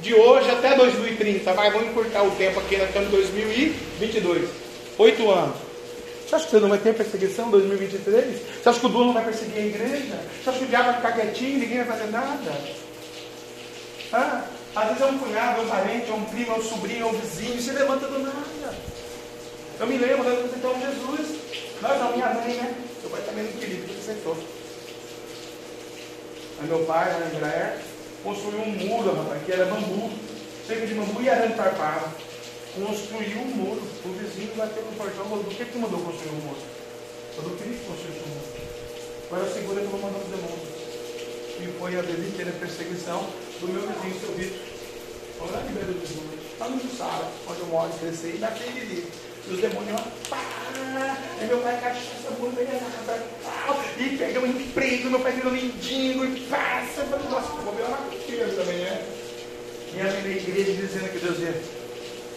[0.00, 1.50] De hoje até 2030.
[1.54, 4.50] Vai, vamos encurtar o tempo aqui, nós estamos em 2022.
[4.98, 5.63] Oito anos.
[6.34, 8.40] Você acha que você não vai ter perseguição em 2023?
[8.60, 10.18] Você acha que o dono vai perseguir a igreja?
[10.42, 12.52] Você acha que o diabo vai ficar quietinho, ninguém vai fazer nada?
[14.12, 17.06] Ah, às vezes é um cunhado, é um parente, é um primo, é um sobrinho,
[17.06, 18.74] é um vizinho, se levanta do nada.
[19.78, 21.40] Eu me lembro, nós visitamos Jesus.
[21.80, 22.74] Nós não, minha mãe, né?
[23.00, 24.36] Seu pai também não queria, porque aceitou.
[26.60, 27.78] Aí meu pai, lá em Israel,
[28.24, 30.10] construiu um muro, rapaz, que era bambu,
[30.66, 32.33] cerca de bambu e arame farpado.
[32.74, 33.82] Construiu um muro.
[34.04, 36.58] O vizinho bateu no portão e falou, por que que mandou construir um muro?
[37.36, 38.50] Eu não que construísse um muro.
[39.28, 40.84] Foi a segunda que eu vou mandar os demônios.
[41.60, 43.26] E foi a vida inteira perseguição
[43.60, 44.58] do meu vizinho, seu Vitor.
[45.38, 49.04] Foi lá em Belo Horizonte, lá no Jussara, onde eu moro, cresci, e naquele dia.
[49.46, 50.40] E os demônios, pá,
[51.40, 52.66] e meu pai cachaça, bem,
[53.98, 58.48] e pega um emprego, meu pai virou mendigo, e passa, nossa, vou ver uma mentira
[58.48, 59.06] também, né?
[59.94, 61.83] E a minha igreja dizendo que Deus ia.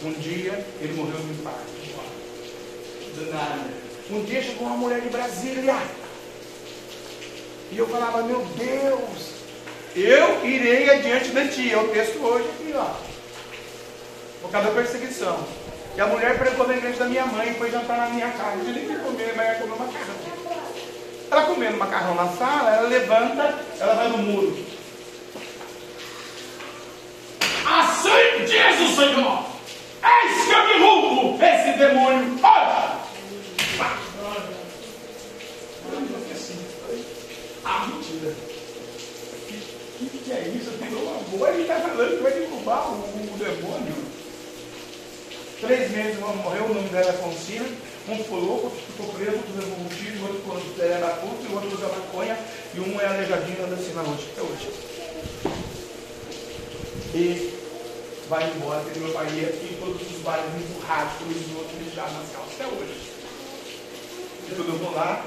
[0.02, 1.78] Um dia ele morreu no impacto.
[3.14, 3.88] Do nada.
[4.10, 5.76] Um dia chegou uma mulher de Brasília.
[7.70, 9.32] E eu falava, meu Deus,
[9.94, 11.72] eu irei adiante de ti.
[11.72, 12.94] É o texto hoje aqui, ó.
[14.40, 15.44] Por causa da perseguição.
[15.96, 18.58] E a mulher pregou na igreja da minha mãe, foi jantar na minha casa.
[18.58, 20.14] Eu nem queria comer, mas ia comer macarrão.
[21.30, 24.56] Ela comendo macarrão na sala, ela levanta, ela vai no muro.
[27.66, 28.08] Assim
[28.84, 29.57] o Senhor:
[30.02, 32.38] Eis que eu derrubo esse demônio.
[32.42, 32.98] Olha!
[37.64, 37.86] Ah,
[39.98, 40.70] que, que, é isso?
[40.78, 43.94] Tirou uma boa e está falando que vai derrubar o, demônio.
[45.60, 47.66] Três meses homem morreu, o nome dela é Fonsina.
[48.08, 51.76] Um ficou louco, ficou preso, outro levou um tiro, o outro era puta, e outro
[51.76, 52.38] usa maconha,
[52.74, 54.70] e um é aleijadinho anda assim na noite, até hoje.
[57.14, 57.57] E
[58.28, 62.12] vai embora, que meu pai ia aqui, todos os bares empurrados, por os outros mijados
[62.12, 63.12] nas calças, até hoje.
[64.50, 65.22] E quando eu vou lá,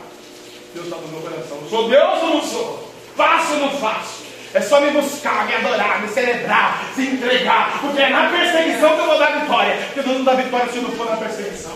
[0.74, 1.58] Deus está no meu coração.
[1.70, 2.94] Sou Deus ou não sou?
[3.16, 4.22] Faço ou não faço?
[4.54, 9.02] É só me buscar, me adorar, me celebrar, se entregar, porque é na perseguição que
[9.02, 9.78] eu vou dar vitória.
[9.86, 11.72] Porque Deus não dá vitória se não for na perseguição.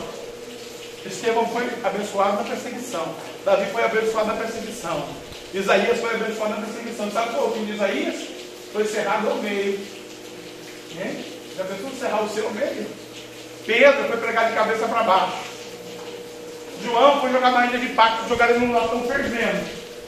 [1.06, 3.16] Estevão foi abençoado na perseguição.
[3.46, 5.08] Davi foi abençoado na perseguição.
[5.54, 7.12] Isaías foi abençoado na perseguição.
[7.12, 8.16] Sabe é o fim de Isaías?
[8.74, 9.80] Foi cerrado ao meio.
[11.00, 11.26] Hein?
[11.58, 12.86] Já pensou cerrar o seu meio?
[13.66, 15.38] Pedro foi pregar de cabeça para baixo.
[16.84, 19.66] João foi jogar na ilha de Pacto, jogaram ele num latão fervendo.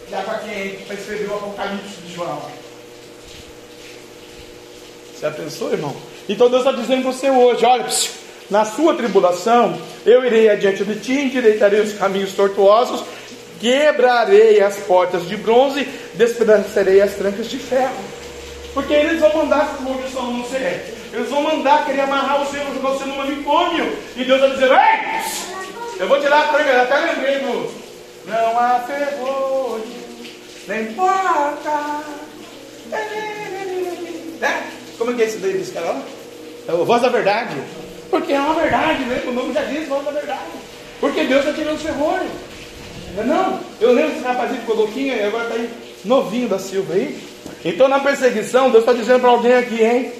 [0.08, 2.42] De água quente, para escrever o Apocalipse de João.
[5.14, 5.96] Você pensou, irmão?
[6.30, 8.12] Então Deus está dizendo para você hoje: olha, psiu,
[8.50, 13.04] na sua tribulação, eu irei adiante de ti, endireitarei os caminhos tortuosos,
[13.60, 15.84] quebrarei as portas de bronze,
[16.14, 17.98] despedacerei as trancas de ferro.
[18.78, 20.80] Porque eles vão mandar, como eu não sei,
[21.12, 23.98] eles vão mandar querer amarrar você, jogar você no manicômio.
[24.16, 26.00] E Deus vai dizer: ei!
[26.00, 27.72] Eu vou tirar a eu até lembrei do.
[28.28, 29.84] Não há ferrolho,
[30.68, 32.04] nem porta.
[34.40, 34.72] Né?
[35.00, 35.96] Como é que é esse daí desse cara?
[36.68, 37.56] É o Voz da Verdade.
[38.12, 39.24] Porque é uma verdade, né?
[39.26, 40.52] O nome já diz Voz da Verdade.
[41.00, 42.30] Porque Deus está tirando os ferrolhos.
[43.26, 45.68] Não, eu lembro desse rapazinho ficou louquinho e agora está aí
[46.06, 47.37] novinho da Silva aí.
[47.68, 50.14] Então na perseguição, Deus está dizendo para alguém aqui, hein?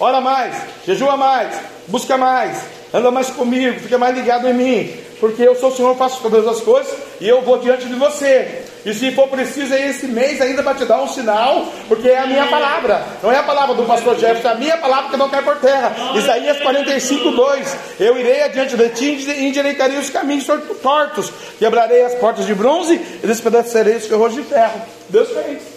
[0.00, 1.54] Ora mais, jejua mais,
[1.86, 5.96] busca mais, anda mais comigo, fica mais ligado em mim, porque eu sou o Senhor,
[5.96, 8.64] faço todas as coisas e eu vou diante de você.
[8.84, 12.18] E se for preciso, é esse mês ainda para te dar um sinal, porque é
[12.18, 15.16] a minha palavra, não é a palavra do pastor Jefferson, é a minha palavra que
[15.16, 15.94] não cai por terra.
[16.16, 20.44] Isaías 45, 2: Eu irei adiante de ti e endireitarei os caminhos
[20.82, 24.82] tortos, quebrarei as portas de bronze e despedacerei os ferros de ferro.
[25.08, 25.73] Deus fez.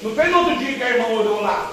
[0.00, 1.72] Não fez no outro dia que a irmã orou lá.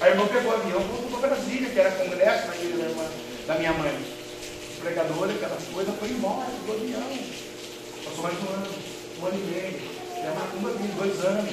[0.00, 3.04] A irmã pegou o avião para Brasília, que era congresso na igreja da irmã.
[3.48, 4.14] da minha mãe.
[4.80, 7.18] Pregadora, aquela coisa, foi embora, ficou avião.
[8.04, 8.66] Passou mais um ano,
[9.20, 9.80] um ano e meio.
[10.18, 11.50] Era uma vida, dois anos.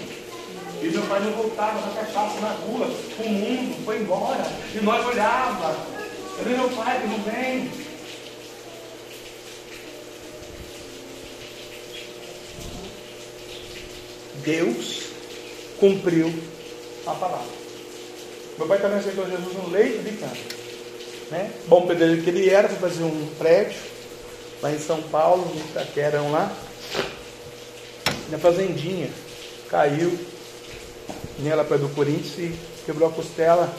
[0.81, 2.87] E meu pai não voltava na cachaça na rua,
[3.19, 4.45] o mundo foi embora.
[4.75, 5.75] E nós olhava.
[6.37, 7.71] Cadê meu pai que não vem?
[14.43, 15.10] Deus
[15.81, 16.31] cumpriu
[17.07, 17.47] a palavra.
[18.55, 20.37] Meu pai também aceitou Jesus no leito de cama.
[21.31, 21.51] Né?
[21.65, 23.79] Bom pedreiro que ele era, foi fazer um prédio
[24.61, 26.55] lá em São Paulo, no Itaquerão lá.
[28.29, 29.09] Na fazendinha.
[29.69, 30.17] Caiu
[31.39, 32.55] nela para do Corinthians e
[32.85, 33.73] quebrou a costela,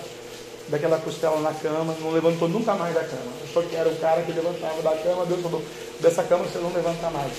[0.69, 3.31] daquela costela na cama, não levantou nunca mais da cama.
[3.45, 5.63] Achou que era o cara que levantava da cama, Deus falou,
[6.01, 7.33] dessa cama você não levanta mais.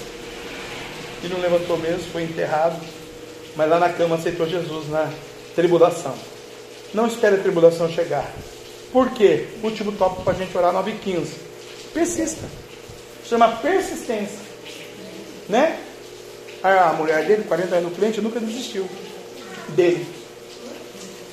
[1.24, 2.80] E não levantou mesmo, foi enterrado,
[3.56, 5.12] mas lá na cama aceitou Jesus na
[5.56, 6.14] tribulação.
[6.94, 8.32] Não espere a tribulação chegar.
[8.92, 9.48] Por quê?
[9.64, 11.34] Último tópico para a gente orar 9 e 15.
[11.94, 12.48] Persista.
[13.26, 14.40] Chama persistência.
[15.50, 15.80] Né?
[16.62, 18.88] A mulher dele, 40 anos no cliente, nunca desistiu
[19.70, 20.06] dele.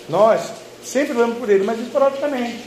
[0.09, 0.41] Nós
[0.83, 2.65] sempre oramos por ele, mas esporadicamente.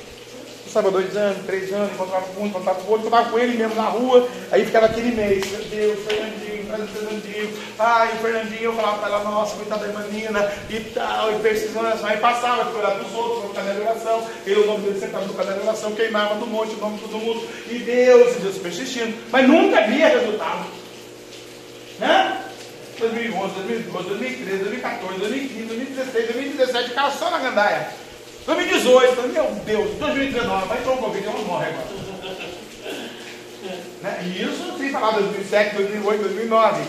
[0.74, 3.76] Passava dois anos, três anos, encontrava com um, encontrava com outro, encontrava com ele mesmo
[3.76, 9.10] na rua, aí ficava aquele mês, meu Deus, Fernandinho, Fernandinho, ai, Fernandinho, eu falava para
[9.10, 13.06] ela, nossa, coitada da irmã Nina, e tal, e persistência, aí passava, foi orar para
[13.06, 15.92] os outros, no caderno de oração, ele, o nome dele sentava no caderno de oração,
[15.92, 19.80] queimava no monte, o nome de todo mundo, e Deus, e Deus persistindo, mas nunca
[19.82, 20.66] via resultado.
[22.00, 22.42] Né?
[22.98, 28.03] 2011, 2012, 2013, 2014, 2015, 2016, 2017, cara só na gandaia.
[28.46, 31.88] 2018, meu Deus, 2019, vai entrar um Covid, eu não morre agora.
[34.02, 34.24] né?
[34.26, 36.82] E isso sem falar 2007, 2008, 2009.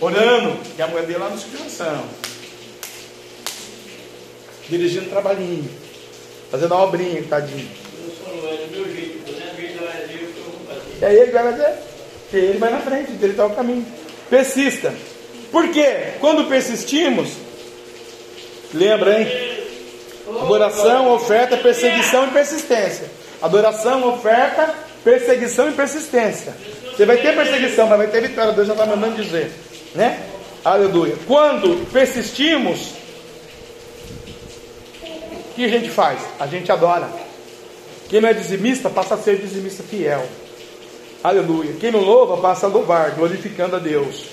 [0.00, 2.04] Orando, e a mulher dele lá no circulação.
[4.68, 5.68] Dirigindo trabalhinho,
[6.50, 7.68] fazendo a obrinha, tadinho.
[11.00, 11.74] E aí ele vai fazer,
[12.32, 13.86] ele vai na frente, ele está o caminho.
[14.30, 14.92] Persista.
[15.52, 16.14] Por quê?
[16.18, 17.30] Quando persistimos,
[18.72, 19.54] lembra, hein?
[20.28, 23.10] Adoração, oferta, perseguição e persistência.
[23.42, 26.54] Adoração, oferta, perseguição e persistência.
[26.90, 28.52] Você vai ter perseguição, mas vai ter vitória.
[28.52, 29.50] Deus já está mandando dizer,
[29.94, 30.20] né?
[30.64, 31.14] Aleluia.
[31.26, 32.92] Quando persistimos,
[35.02, 36.20] o que a gente faz?
[36.40, 37.08] A gente adora.
[38.08, 40.26] Quem não é dizimista passa a ser dizimista fiel.
[41.22, 41.74] Aleluia.
[41.78, 44.24] Quem não louva passa a louvar, glorificando a Deus.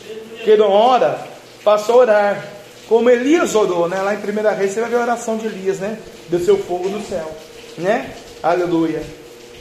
[0.43, 1.19] Quem não ora
[1.63, 2.47] passa a orar.
[2.91, 4.01] Como Elias orou, né?
[4.01, 5.97] Lá em 1 Reis você vai ver a oração de Elias, né?
[6.27, 7.33] Desceu fogo no céu,
[7.77, 8.13] né?
[8.43, 9.01] Aleluia.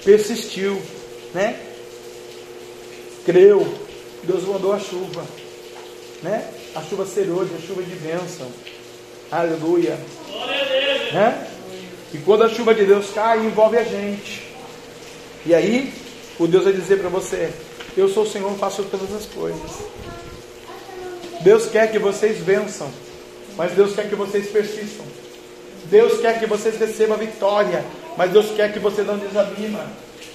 [0.05, 0.83] Persistiu,
[1.33, 1.57] né?
[3.25, 3.73] Creu.
[4.25, 5.25] Deus mandou a chuva,
[6.25, 6.45] né?
[6.75, 8.49] A chuva serôdia, a chuva de bênção.
[9.31, 9.97] Aleluia.
[11.13, 11.47] Né?
[12.13, 14.43] E quando a chuva de Deus cai, envolve a gente.
[15.47, 15.95] E aí,
[16.37, 17.53] o Deus vai dizer para você:
[17.97, 19.71] Eu sou o Senhor, faço todas as coisas.
[21.43, 22.91] Deus quer que vocês vençam,
[23.57, 25.05] mas Deus quer que vocês persistam.
[25.87, 27.85] Deus quer que vocês recebam a vitória,
[28.17, 29.81] mas Deus quer que você não desanima.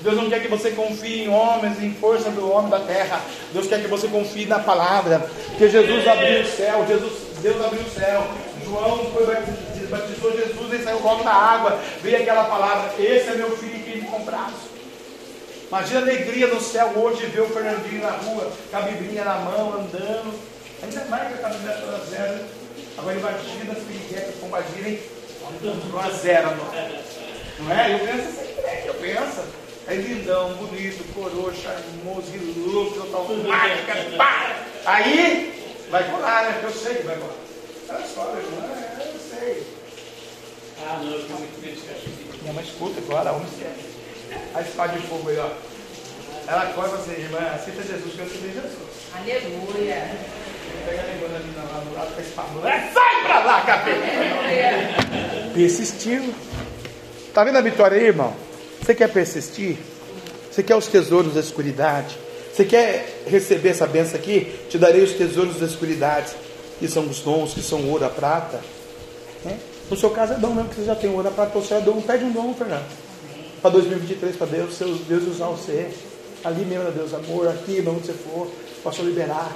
[0.01, 3.21] Deus não quer que você confie em homens, em força do homem da terra.
[3.53, 5.27] Deus quer que você confie na palavra.
[5.47, 8.27] Porque Jesus abriu o céu, Jesus, Deus abriu o céu.
[8.65, 9.25] João foi
[9.85, 11.79] batizou Jesus e saiu logo da água.
[12.01, 14.75] Veio aquela palavra: Esse é meu filho que me compraço.
[15.67, 19.35] Imagina a alegria no céu hoje ver o Fernandinho na rua, com a biblinha na
[19.39, 20.33] mão, andando.
[20.83, 22.64] Ainda mais que a caminhonete toda zero.
[22.97, 24.99] Agora imagina as piriguetas combatirem
[25.91, 26.49] com a zero.
[27.59, 27.93] Não é?
[27.93, 29.65] Eu penso assim, eu penso.
[29.87, 34.55] É lindão, bonito, coroa, charmoso, ilustre, total mágica, pá!
[34.83, 36.61] Aí, vai colar, né?
[36.63, 37.35] Eu sei que vai colar.
[37.89, 39.67] Olha só, meu irmão, é, eu sei.
[40.81, 43.75] Ah, não, eu fico muito feliz Minha mãe escuta agora, homem sério.
[44.55, 45.49] A espada de fogo aí, ó.
[46.47, 48.73] Ela corta assim, irmã, aceita Jesus, que eu aceitei Jesus.
[49.13, 50.17] Aleluia.
[50.85, 52.69] Pega a lá do lado espada.
[52.69, 55.53] É, sai pra lá, capeta!
[55.53, 56.33] Persistiu.
[57.33, 58.33] Tá vendo a vitória aí, irmão?
[58.81, 59.77] Você quer persistir?
[60.51, 62.17] Você quer os tesouros da escuridade?
[62.53, 64.53] Você quer receber essa benção aqui?
[64.69, 66.31] Te darei os tesouros da escuridade,
[66.79, 68.61] que são os dons, que são ouro, a prata.
[69.43, 69.57] Né?
[69.89, 71.81] No seu caso é dom mesmo, que você já tem ouro, a prata, você é
[71.81, 71.99] dom.
[72.01, 72.85] Pede um dom, Fernando.
[73.61, 75.89] Para 2023, para Deus, seu Deus usar você.
[76.43, 78.47] Ali mesmo, Deus, amor, aqui, onde você for,
[78.83, 79.51] posso liberar.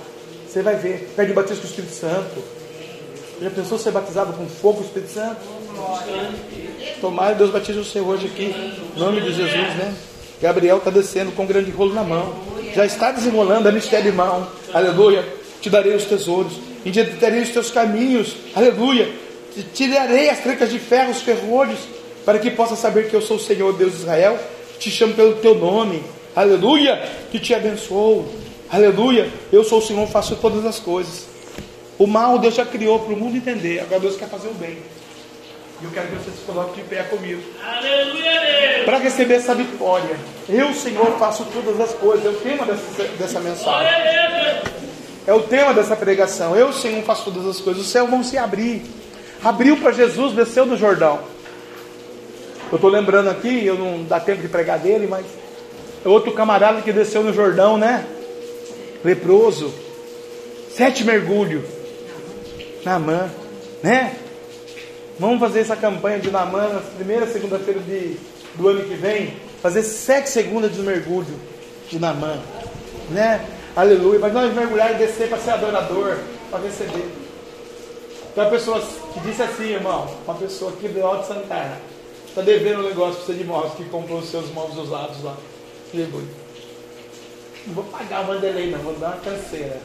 [0.50, 1.14] Você vai ver.
[1.16, 2.44] Pede o batismo com o Espírito Santo.
[3.40, 5.40] Já pensou ser batizado com fogo Espírito Santo?
[7.00, 8.46] Tomara Deus batize você hoje aqui.
[8.46, 9.94] Em nome de Jesus, né?
[10.42, 12.34] Gabriel está descendo com um grande rolo na mão.
[12.74, 14.48] Já está desenrolando a mistério de mão.
[14.74, 15.24] Aleluia.
[15.62, 16.54] Te darei os tesouros.
[16.84, 18.36] Endireitarei os teus caminhos.
[18.56, 19.08] Aleluia.
[19.54, 21.80] Te tirarei as trancas de ferro, os ferrolhos,
[22.26, 24.40] para que possa saber que eu sou o Senhor, Deus de Israel.
[24.80, 26.02] te chamo pelo teu nome,
[26.36, 28.32] aleluia, que te abençoou,
[28.72, 29.32] aleluia.
[29.52, 31.28] Eu sou o Senhor, faço todas as coisas.
[31.98, 34.78] O mal Deus já criou para o mundo entender, agora Deus quer fazer o bem.
[35.82, 37.42] E eu quero que você se coloque de pé comigo.
[37.64, 38.84] Aleluia.
[38.84, 40.18] Para receber essa vitória.
[40.48, 42.26] Eu, Senhor, faço todas as coisas.
[42.26, 43.88] É o tema dessa, dessa mensagem.
[45.26, 46.54] É o tema dessa pregação.
[46.54, 47.84] Eu, Senhor, faço todas as coisas.
[47.84, 48.84] Os céus vão se abrir.
[49.42, 51.20] Abriu para Jesus, desceu do Jordão.
[52.70, 55.26] Eu estou lembrando aqui, eu não dá tempo de pregar dele, mas
[56.04, 58.06] é outro camarada que desceu no Jordão, né?
[59.04, 59.74] Leproso.
[60.76, 61.64] Sete mergulhos.
[62.84, 63.30] Namã,
[63.84, 64.16] né?
[65.20, 68.16] Vamos fazer essa campanha de Namã na primeira segunda-feira de,
[68.56, 69.34] do ano que vem.
[69.62, 71.28] Fazer sete segundas de mergulho
[71.90, 72.40] de Namã.
[73.10, 73.46] Né?
[73.76, 74.20] Aleluia.
[74.20, 76.18] Mas nós mergulhar e descer para ser adorador,
[76.50, 77.10] para receber.
[78.34, 78.82] Tem uma pessoa
[79.14, 81.78] que disse assim, irmão, uma pessoa aqui do Alto Santana,
[82.28, 85.36] está devendo um negócio para você de móveis, que comprou os seus móveis usados lá.
[85.94, 86.39] Aleluia.
[87.70, 89.80] Não vou pagar o Vanderlei, não, vou dar uma canseira.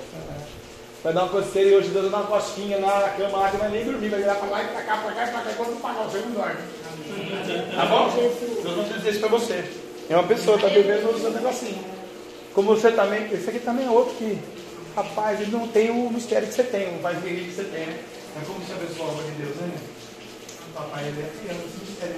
[1.02, 3.84] Vai dar uma coceira e hoje dando uma cosquinha na cama lá que vai nem
[3.84, 5.76] dormir, vai virar pra lá e pra cá, pra cá e pra cá, enquanto não
[5.76, 6.56] pagar, você não dorme.
[7.76, 8.06] Tá bom?
[8.64, 9.64] Nós vamos dizer isso pra você.
[10.08, 11.84] É uma pessoa, tá devendo o seu negocinho.
[12.54, 14.38] Como você também, esse aqui também é outro que,
[14.96, 17.86] rapaz, ele não tem o mistério que você tem, o pai guerreiro que você tem,
[17.86, 17.98] né?
[18.34, 19.70] Mas como você abençoa a obra de Deus, né?
[20.70, 22.16] O papai, ele é fiel nesse mistério.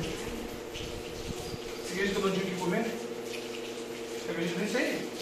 [1.83, 2.85] Você acredita que eu não tive que comer?
[2.85, 5.16] Você acredita nisso aí?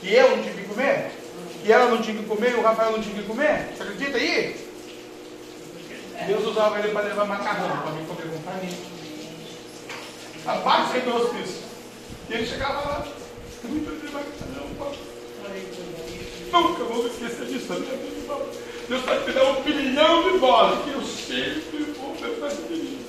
[0.00, 1.10] Que eu não tive que comer?
[1.62, 3.68] Que ela não tinha que comer, o Rafael não tinha que comer?
[3.76, 4.68] Você acredita aí?
[6.26, 8.78] Deus usava ele para levar macarrão, para mim comer com farinha.
[10.46, 11.62] Abaixo doce isso.
[12.28, 13.06] E ele chegava lá,
[13.64, 15.10] muito de macarrão.
[16.52, 17.98] Nunca vou esquecer disso, né?
[18.88, 22.99] Deus está te dando um bilhão de dólares, que eu sempre vou pensar nisso.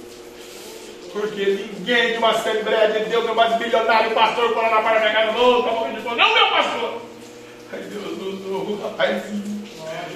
[1.13, 5.63] Porque ninguém de uma Assembleia de Deus é mais bilionário, pastor, para lá para no
[5.63, 6.17] tá de fome.
[6.17, 7.01] Não, meu pastor!
[7.73, 9.61] Aí Deus usou o rapazinho.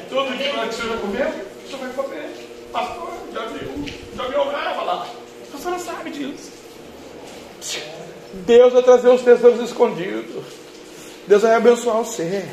[0.09, 1.27] Todo dia que o senhor vai comer,
[1.65, 2.47] o senhor vai comer.
[2.71, 3.85] Pastor, já viu,
[4.15, 5.07] já me honrava lá.
[5.53, 6.51] A senhora sabe disso.
[8.45, 10.43] Deus vai trazer os tesouros escondidos.
[11.27, 12.47] Deus vai abençoar você.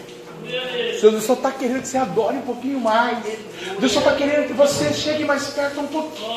[1.00, 3.18] Deus só está querendo que você adore um pouquinho mais.
[3.78, 6.28] Deus só está querendo que você chegue mais perto um pouquinho.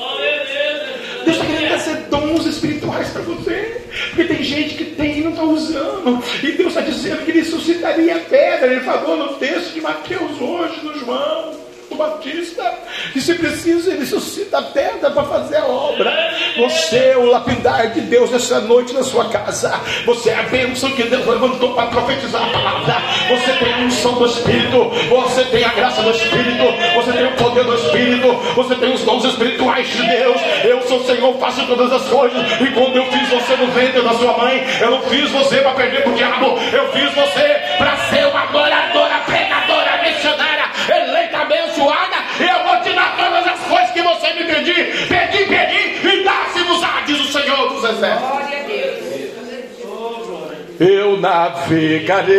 [1.24, 3.82] Deus está querendo trazer dons espirituais para você.
[4.10, 6.24] Porque tem gente que tem e não está usando.
[6.44, 8.68] E Deus está dizendo que ele suscitaria pedra.
[8.68, 11.65] Ele falou no texto de Mateus hoje, no João.
[11.96, 12.74] Batista,
[13.14, 16.12] que se precisa, ele suscita a pedra para fazer a obra.
[16.58, 19.80] Você é o lapidar de Deus essa noite na sua casa.
[20.06, 22.96] Você é a bênção que Deus levantou para profetizar a palavra.
[23.30, 27.32] Você tem a unção do Espírito, você tem a graça do Espírito, você tem o
[27.32, 30.42] poder do Espírito, você tem os dons espirituais de Deus.
[30.64, 32.42] Eu sou o Senhor, faço todas as coisas.
[32.62, 35.72] E quando eu fiz você no ventre da sua mãe, eu não fiz você para
[35.72, 39.05] perder para o diabo, eu fiz você para ser uma adoradora,
[48.68, 49.16] Deus.
[50.80, 52.38] Eu navegarei,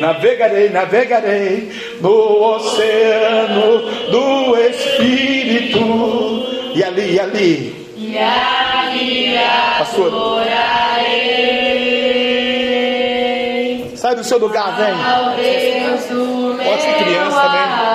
[0.00, 1.70] navegarei, navegarei
[2.00, 5.78] no oceano do Espírito.
[6.74, 11.36] E ali, e ali, E ali adorarei
[14.06, 14.94] sai do seu lugar, vem.
[16.64, 17.85] Pode ser criança também.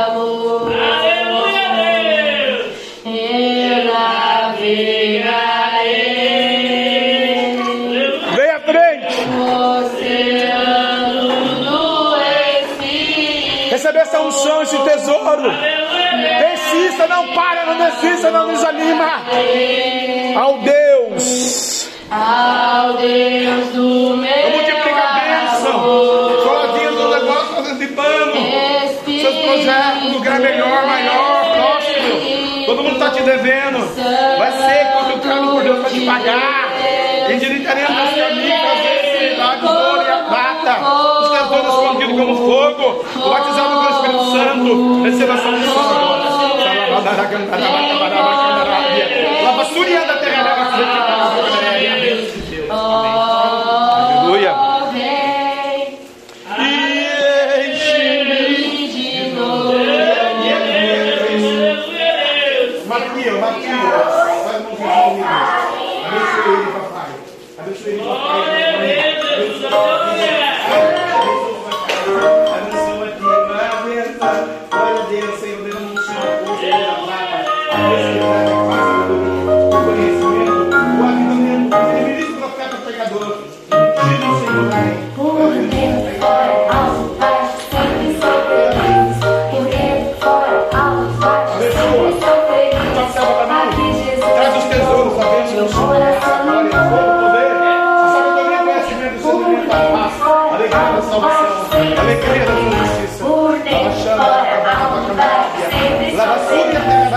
[15.22, 15.52] Tesouro.
[16.40, 19.24] Desista, não para, não desista, não desanima.
[20.36, 21.90] Ao Deus.
[22.10, 25.82] Ao Deus do meu Eu multiplico a bênção.
[26.44, 28.34] Sozinho do negócio, fazendo de pano.
[29.06, 32.66] Seus projetos, um lugar melhor, maior, próximo.
[32.66, 33.80] Todo mundo está te devendo.
[34.38, 36.72] Vai ser consultado por Deus para te pagar.
[37.30, 38.81] Endireitaremos os caminhos,
[42.22, 43.04] como fogo.
[43.16, 45.04] O batizado com o Espírito Santo.
[45.04, 46.22] Receba essa unção agora.
[49.44, 50.52] Lava suria da terra da
[52.70, 53.41] Aleluia.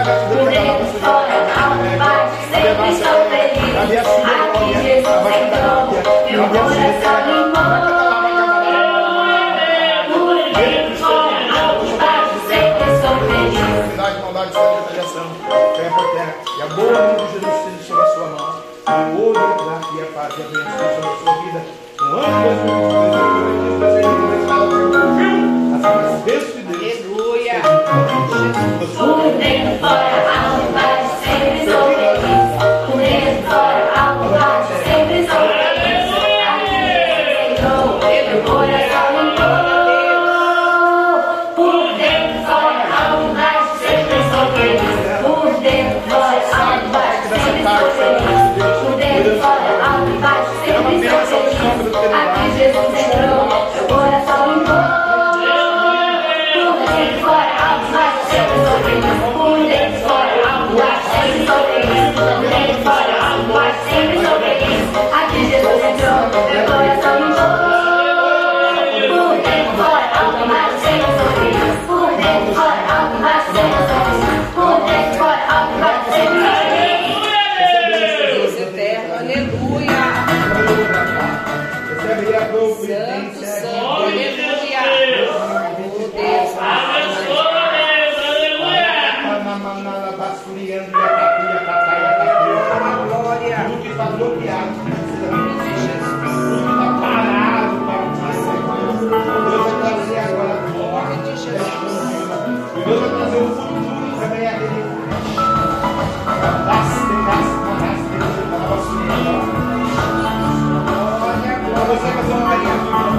[0.04, 3.72] do dentro fora não vai, sempre sou feliz.
[3.80, 5.04] Aqui Jesus
[6.30, 7.94] meu coração limou.
[16.56, 18.52] E a boa mão de Jesus Cristo sobre a sua mão,
[18.86, 21.60] a boa verdade e a paz e a bênção sobre a sua vida,
[21.98, 22.58] com ano de
[23.38, 25.48] 2022, você vai começar a ter um filho,
[25.84, 26.74] as bênçãos de Deus.
[27.14, 27.56] Aleluia!
[28.84, 29.13] Jesus.
[29.80, 30.23] Fire.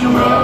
[0.00, 0.37] you run.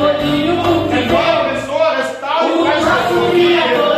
[0.00, 0.14] Tua
[0.98, 3.89] Embora a pessoa restaure o nosso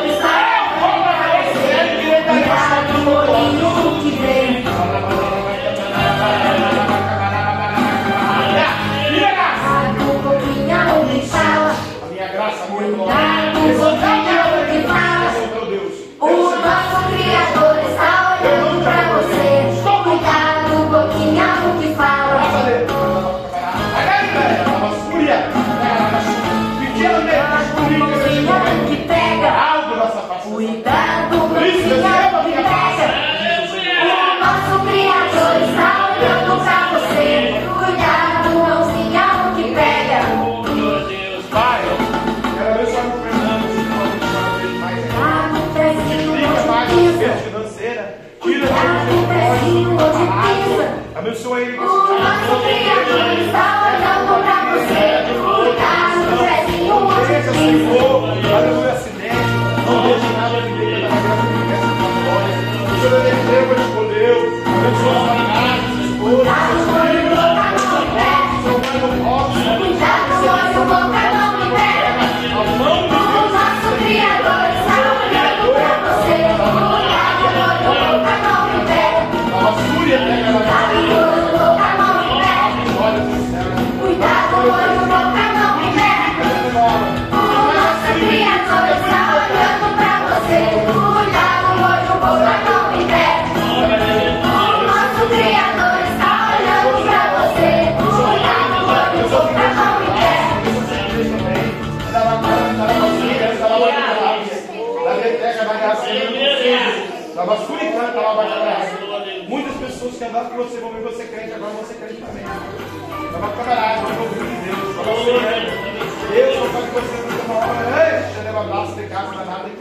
[111.13, 112.43] Você crente, agora você crente também.
[112.43, 114.99] Tá tá tá eu uma trabalhar, agora eu vou ouvir Deus.
[114.99, 119.07] Agora eu vou ser Deus não faz coisa que você fala, deixa eu abraço de
[119.09, 119.77] casa, mas nada de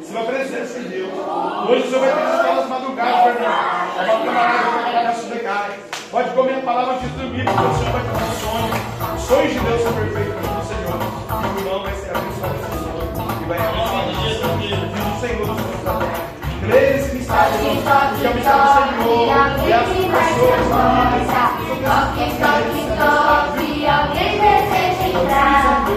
[0.00, 1.12] Você vai presença de Deus.
[1.68, 3.52] Hoje o senhor vai ter escolas madrugadas, Fernando.
[3.98, 5.28] Agora uma camarada vai trabalhar na sua
[6.10, 9.14] Pode comer a palavra de dormir, porque o senhor vai ter um sonho.
[9.14, 10.41] Os sonhos de Deus são perfeitos.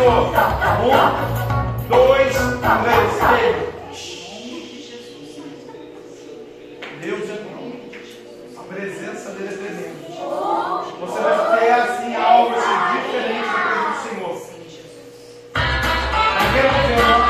[0.00, 0.32] Um,
[1.88, 2.34] dois,
[3.18, 3.56] três.
[7.02, 7.72] Deus é bom.
[8.56, 10.00] A presença dele é tremenda.
[11.00, 13.60] Você vai ter assim algo assim, diferente da
[13.90, 14.36] do Senhor.
[16.40, 17.20] Aquele Deus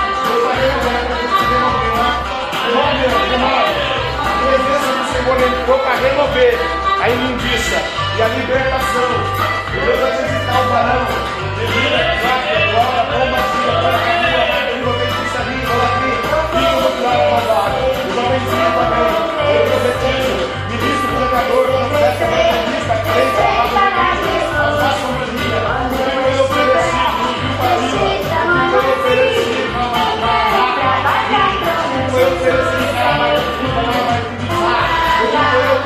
[4.23, 6.55] A presença do Senhor entrou para remover
[7.03, 7.81] a imundícia
[8.17, 9.40] e a libertação.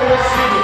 [0.05, 0.59] conhecido.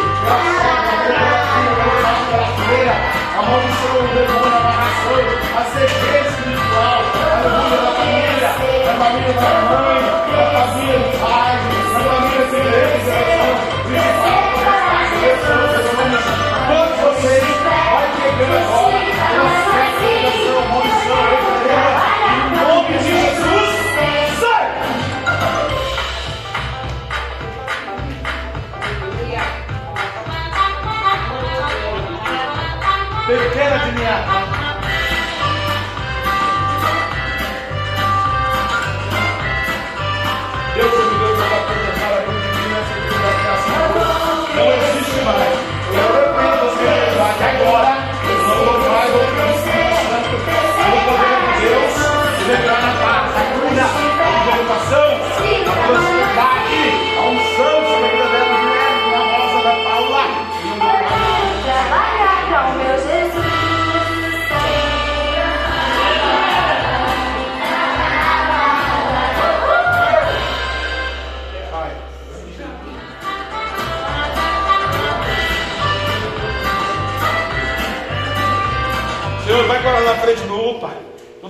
[2.31, 2.95] Brasileira,
[3.37, 8.51] a maldição do demônio, a nações, a cegueira espiritual, a demônio a família,
[8.85, 14.07] da família da mãe, a família do pai, a família da igreja, de
[16.69, 18.90] todos vocês, vai pegando agora.
[40.75, 43.71] Deus me deu para proteger a continuidade dessa.
[44.57, 45.55] Não existe mais.
[45.95, 46.91] Eu repreendo você
[47.23, 47.93] até agora.
[48.29, 49.30] Eu não vou mais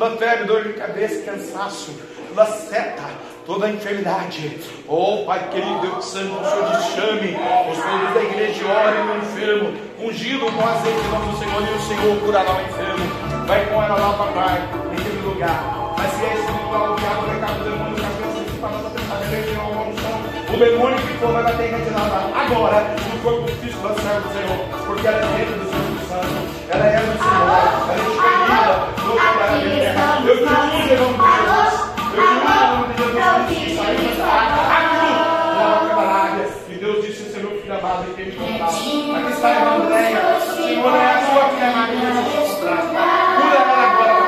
[0.01, 1.95] Toda febre, dor de cabeça, cansaço,
[2.29, 3.03] toda seta,
[3.45, 4.59] toda enfermidade.
[4.89, 7.37] Oh, Pai querido, Deus Santo, o Senhor te chame.
[7.71, 11.81] Os filhos da igreja orem no enfermo, ungido com azeite em do Senhor, e o
[11.83, 13.47] Senhor curará o enfermo.
[13.47, 15.95] Vai com ela lá, papai, naquele lugar.
[15.99, 19.75] Mas se é espiritual, o diabo vai cair do demônio, cabeça de palavra, pensar, religião,
[19.75, 20.21] maldição.
[20.49, 24.87] O demônio que for vai em retirada agora no corpo físico da serva do Senhor,
[24.87, 28.71] porque ela é dentro do Espírito Santo, ela é Senhor, ela é escolhida,
[29.05, 29.91] louca para a minha.
[30.21, 33.71] Eu te uso em nome de Jesus, eu te uso em nome de Jesus, que
[33.77, 35.09] saiu dessa água, rápido,
[35.57, 38.67] na boca da águia, e Deus disse, Senhor, filho amado, e contar.
[38.67, 40.23] Aqui está a Andréia,
[40.57, 42.85] Senhor, é a sua filha que Jesus traz.
[42.87, 44.21] Cura ela agora,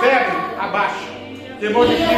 [0.00, 1.10] febre, abaixa.
[1.60, 2.14] Demônio de sai,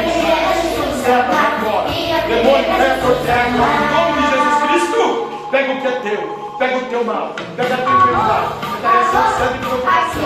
[1.02, 1.88] serva agora.
[2.28, 3.50] Demônio pega por terra, em
[3.90, 5.02] nome de Jesus Cristo.
[5.50, 9.22] Pega o que é teu, pega o teu mal, pega a tua enfermidade, pega essa
[9.36, 10.22] sangue do teu coração.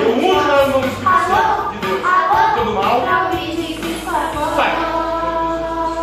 [0.00, 2.02] Eu uso ela no nome do Espírito Santo de Deus.
[2.54, 3.02] Todo mal,
[4.54, 4.72] sai.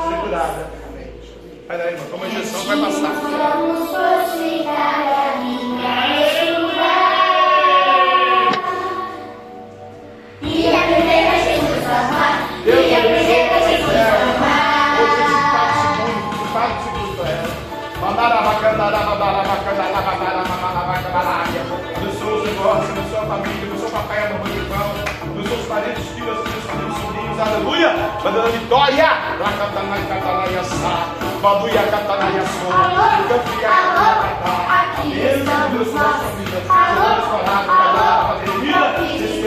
[0.09, 0.61] Segurada.
[1.67, 4.18] Vai lá, irmão, toma a injeção, vai passar.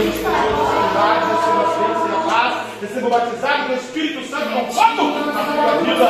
[0.02, 4.72] Tesouros, saudades, receba a ciência e a paz, receba o batizado do Espírito Santo com
[4.72, 6.08] fogo na sua vida.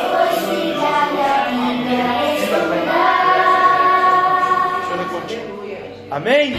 [4.89, 5.63] Senhor é contigo.
[6.11, 6.55] Amém?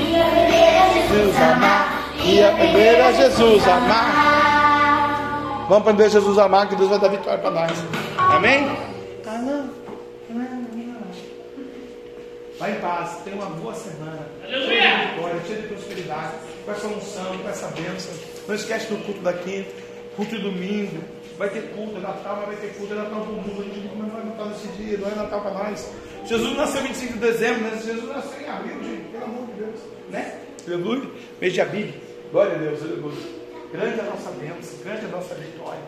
[0.94, 4.43] Jesus amar e aprender a Jesus amar.
[5.74, 7.72] Vamos aprender a Jesus amar que Deus vai dar vitória para nós.
[8.16, 8.78] Amém?
[9.26, 9.72] Ah, não.
[12.60, 14.20] Vai em paz, tenha uma boa semana.
[14.48, 16.34] De vitória, cheia de prosperidade,
[16.64, 18.14] com essa unção, com essa bênção.
[18.48, 19.66] Não esquece do culto daqui,
[20.16, 21.04] culto de domingo.
[21.40, 23.62] Vai ter culto, é Natal, mas vai ter culto, é Natal do mundo.
[23.62, 25.92] A gente não é Natal nesse dia, não é Natal para nós.
[26.24, 27.82] Jesus nasceu 25 de dezembro, né?
[27.84, 29.80] Jesus nasceu em abril, gente, pelo amor de Deus.
[30.12, 30.38] Né?
[30.68, 31.10] Aleluia.
[31.42, 31.96] Mês de Abib.
[32.32, 33.43] Glória a Deus, aleluia.
[33.74, 35.82] Grande a nossa bênção, grande a nossa vitória.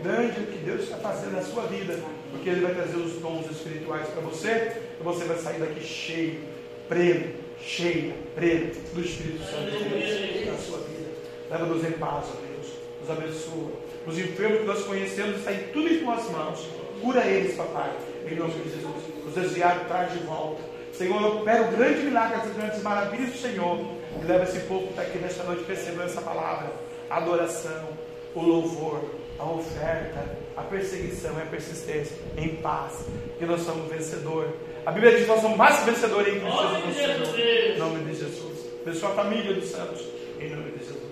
[0.00, 1.98] Grande o que Deus está fazendo na sua vida,
[2.30, 6.40] porque Ele vai trazer os dons espirituais para você, e você vai sair daqui cheio,
[6.88, 11.10] pleno, cheio, pleno do Espírito Santo de Deus na sua vida.
[11.50, 12.72] Leva-nos em paz, ó Deus.
[13.00, 13.72] Nos abençoa.
[14.06, 16.68] Os enfermos que nós conhecemos está em tudo em tuas mãos.
[17.00, 17.92] Cura eles, papai,
[18.24, 19.02] em nome de Jesus.
[19.26, 20.62] Os desviados traz de volta.
[20.92, 23.78] Senhor, opera o grande milagre, as grandes maravilhas do Senhor.
[24.22, 26.91] E leva esse povo que está aqui nesta noite percebendo essa palavra.
[27.12, 27.88] A adoração,
[28.34, 29.04] o louvor,
[29.38, 33.04] a oferta, a perseguição e a persistência em paz.
[33.38, 34.48] Que nós somos vencedor.
[34.86, 37.38] A Bíblia diz que nós somos mais que vencedores em Cristo Jesus.
[37.38, 38.58] Em nome de Jesus.
[38.80, 40.00] Abençoa a família dos santos.
[40.40, 41.02] Em nome de Jesus.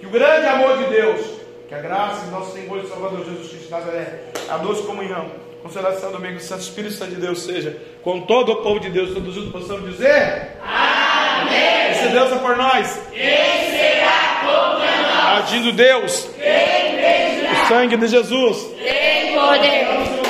[0.00, 1.20] Que o grande amor de Deus,
[1.68, 5.30] que a graça de nosso Senhor e Salvador Jesus Cristo de Nazaré, a doce comunhão,
[5.62, 8.90] consolação do meio do Santo Espírito Santo de Deus seja com todo o povo de
[8.90, 11.92] Deus, todos juntos possamos dizer: Amém.
[11.92, 14.23] E se Deus é por nós, quem será?
[15.36, 16.28] Agindo Deus,
[17.52, 20.23] o sangue de Jesus, Tem poder.